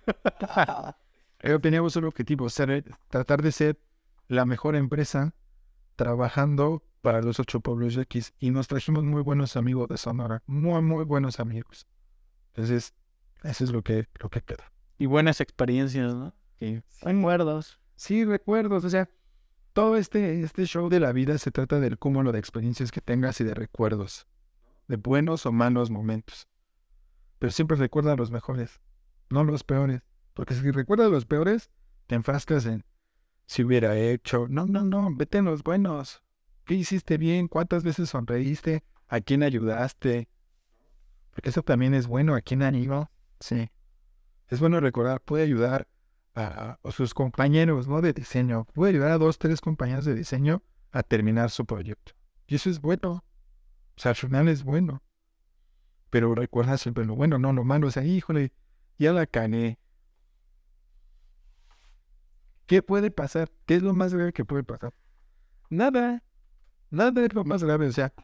[1.39, 3.81] Pero teníamos un objetivo, ser, tratar de ser
[4.29, 5.35] la mejor empresa
[5.97, 8.35] trabajando para los ocho pueblos X.
[8.39, 11.89] Y nos trajimos muy buenos amigos de Sonora, muy, muy buenos amigos.
[12.53, 12.95] Entonces,
[13.43, 14.71] eso es lo que, lo que queda.
[14.97, 16.33] Y buenas experiencias, ¿no?
[16.61, 16.81] Sí.
[17.03, 17.81] Recuerdos.
[17.97, 18.85] Sí, recuerdos.
[18.85, 19.09] O sea,
[19.73, 23.41] todo este, este show de la vida se trata del cúmulo de experiencias que tengas
[23.41, 24.27] y de recuerdos.
[24.89, 26.49] De buenos o malos momentos
[27.45, 28.81] pero siempre recuerda los mejores,
[29.29, 30.01] no los peores.
[30.33, 31.71] Porque si recuerdas los peores,
[32.07, 32.87] te enfrascas en
[33.45, 34.47] si hubiera hecho.
[34.49, 36.23] No, no, no, vete en los buenos.
[36.65, 37.49] ¿Qué hiciste bien?
[37.49, 38.83] ¿Cuántas veces sonreíste?
[39.09, 40.31] ¿A quién ayudaste?
[41.33, 42.35] Porque eso también es bueno.
[42.35, 43.11] ¿A quién animó?
[43.41, 43.71] Sí.
[44.49, 45.87] Es bueno recordar, puede ayudar
[46.35, 48.01] a, a, sus compañeros ¿no?
[48.01, 48.67] de diseño.
[48.75, 50.63] Puede ayudar a dos, tres compañeros de diseño
[50.93, 52.13] a terminar su proyecto.
[52.47, 53.25] Y eso es bueno.
[53.97, 55.03] O sea, al final es bueno
[56.15, 57.89] pero recuerda siempre lo bueno, no lo malo.
[57.89, 58.53] O sea, híjole,
[59.01, 59.81] ya la cané.
[62.67, 63.51] ¿Qué puede pasar?
[63.67, 64.95] ¿Qué es lo más grave que puede pasar?
[65.71, 66.23] Nada.
[66.91, 68.15] Nada es lo más grave, o sea,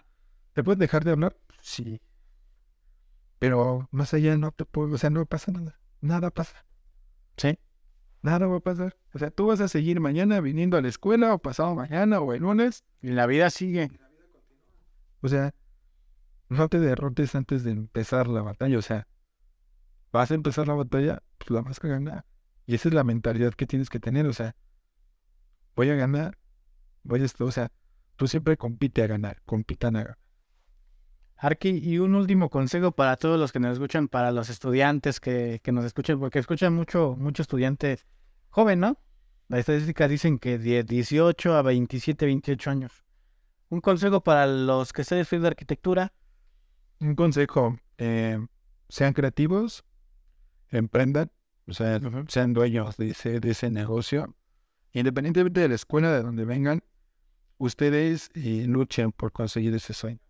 [0.53, 1.37] ¿te puedes dejar de hablar?
[1.63, 2.01] Sí.
[3.41, 5.81] Pero más allá no te puedo, o sea, no pasa nada.
[6.01, 6.65] Nada pasa.
[7.39, 7.59] Sí.
[8.23, 8.97] Nada va a pasar.
[9.15, 12.33] O sea, tú vas a seguir mañana viniendo a la escuela o pasado mañana o
[12.35, 12.85] el lunes.
[13.01, 13.91] Y la vida sigue.
[15.23, 15.55] O sea,
[16.49, 18.79] no te derrotes antes de empezar la batalla.
[18.79, 19.07] O sea,
[20.13, 22.25] vas a empezar la batalla, pues la vas a ganar.
[22.67, 24.27] Y esa es la mentalidad que tienes que tener.
[24.27, 24.55] O sea,
[25.75, 26.39] voy a ganar.
[27.03, 27.47] Voy a esto.
[27.47, 27.73] O sea,
[28.17, 29.41] tú siempre compite a ganar.
[29.47, 30.19] Compitan a ganar.
[31.43, 35.61] Arki, y un último consejo para todos los que nos escuchan, para los estudiantes que,
[35.63, 37.99] que nos escuchan, porque escuchan mucho, mucho estudiante
[38.51, 38.99] joven, ¿no?
[39.49, 42.93] Las estadísticas dicen que de 18 a 27, 28 años.
[43.71, 46.13] Un consejo para los que estén estudiando arquitectura.
[47.01, 48.39] Un consejo, eh,
[48.91, 49.83] sean creativos,
[50.69, 51.33] emprendan,
[51.67, 54.37] o sea, sean dueños de ese, de ese negocio.
[54.93, 56.83] Independientemente de la escuela de donde vengan,
[57.57, 60.21] ustedes eh, luchen por conseguir ese sueño.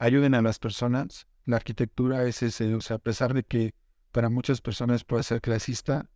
[0.00, 1.26] Ayuden a las personas.
[1.44, 3.74] La arquitectura es ese, o sea, a pesar de que
[4.12, 6.08] para muchas personas puede ser clasista,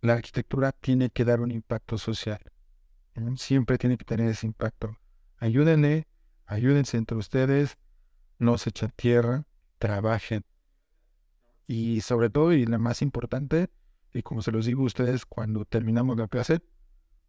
[0.00, 2.40] la arquitectura tiene que dar un impacto social.
[3.36, 4.98] Siempre tiene que tener ese impacto.
[5.38, 6.08] Ayúdenle,
[6.46, 7.78] ayúdense entre ustedes,
[8.40, 9.46] no se echen tierra,
[9.78, 10.44] trabajen.
[11.68, 13.70] Y sobre todo, y la más importante,
[14.12, 16.60] y como se los digo a ustedes cuando terminamos la clase,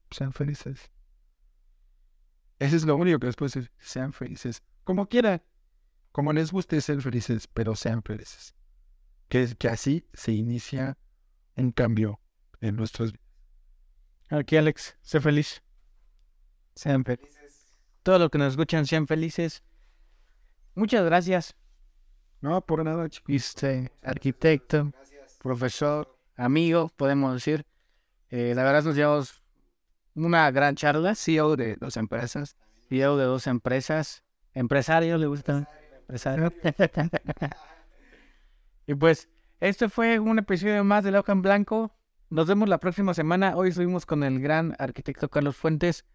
[0.10, 0.90] sean felices.
[2.58, 4.64] Ese es lo único que después es, sean felices.
[4.84, 5.44] Como quieran,
[6.18, 8.56] como les guste ser felices, pero sean felices.
[9.30, 10.98] Que, que así se inicia
[11.56, 12.20] un cambio
[12.60, 13.28] en nuestras vidas.
[14.32, 15.62] Aquí, Alex, sé feliz.
[16.74, 17.78] Sean felices.
[18.02, 19.62] Todos los que nos escuchan sean felices.
[20.74, 21.56] Muchas gracias.
[22.42, 23.36] No, por nada, chicos.
[23.36, 24.92] Este, arquitecto,
[25.38, 27.64] profesor, amigo, podemos decir.
[28.32, 29.44] Eh, la verdad nos llevamos
[30.16, 31.14] una gran charla.
[31.14, 32.58] CEO de dos empresas.
[32.90, 34.24] CEO de dos empresas.
[34.56, 35.70] Empresario, le gusta.
[38.90, 39.28] Y pues,
[39.60, 41.92] este fue un episodio más de La Hoja en Blanco.
[42.30, 43.58] Nos vemos la próxima semana.
[43.58, 46.06] Hoy estuvimos con el gran arquitecto Carlos Fuentes.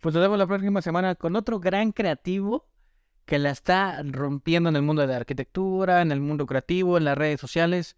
[0.00, 2.66] Pues nos vemos la próxima semana con otro gran creativo
[3.24, 7.04] que la está rompiendo en el mundo de la arquitectura, en el mundo creativo, en
[7.04, 7.96] las redes sociales.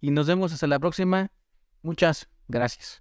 [0.00, 1.32] Y nos vemos hasta la próxima.
[1.82, 2.94] Muchas gracias.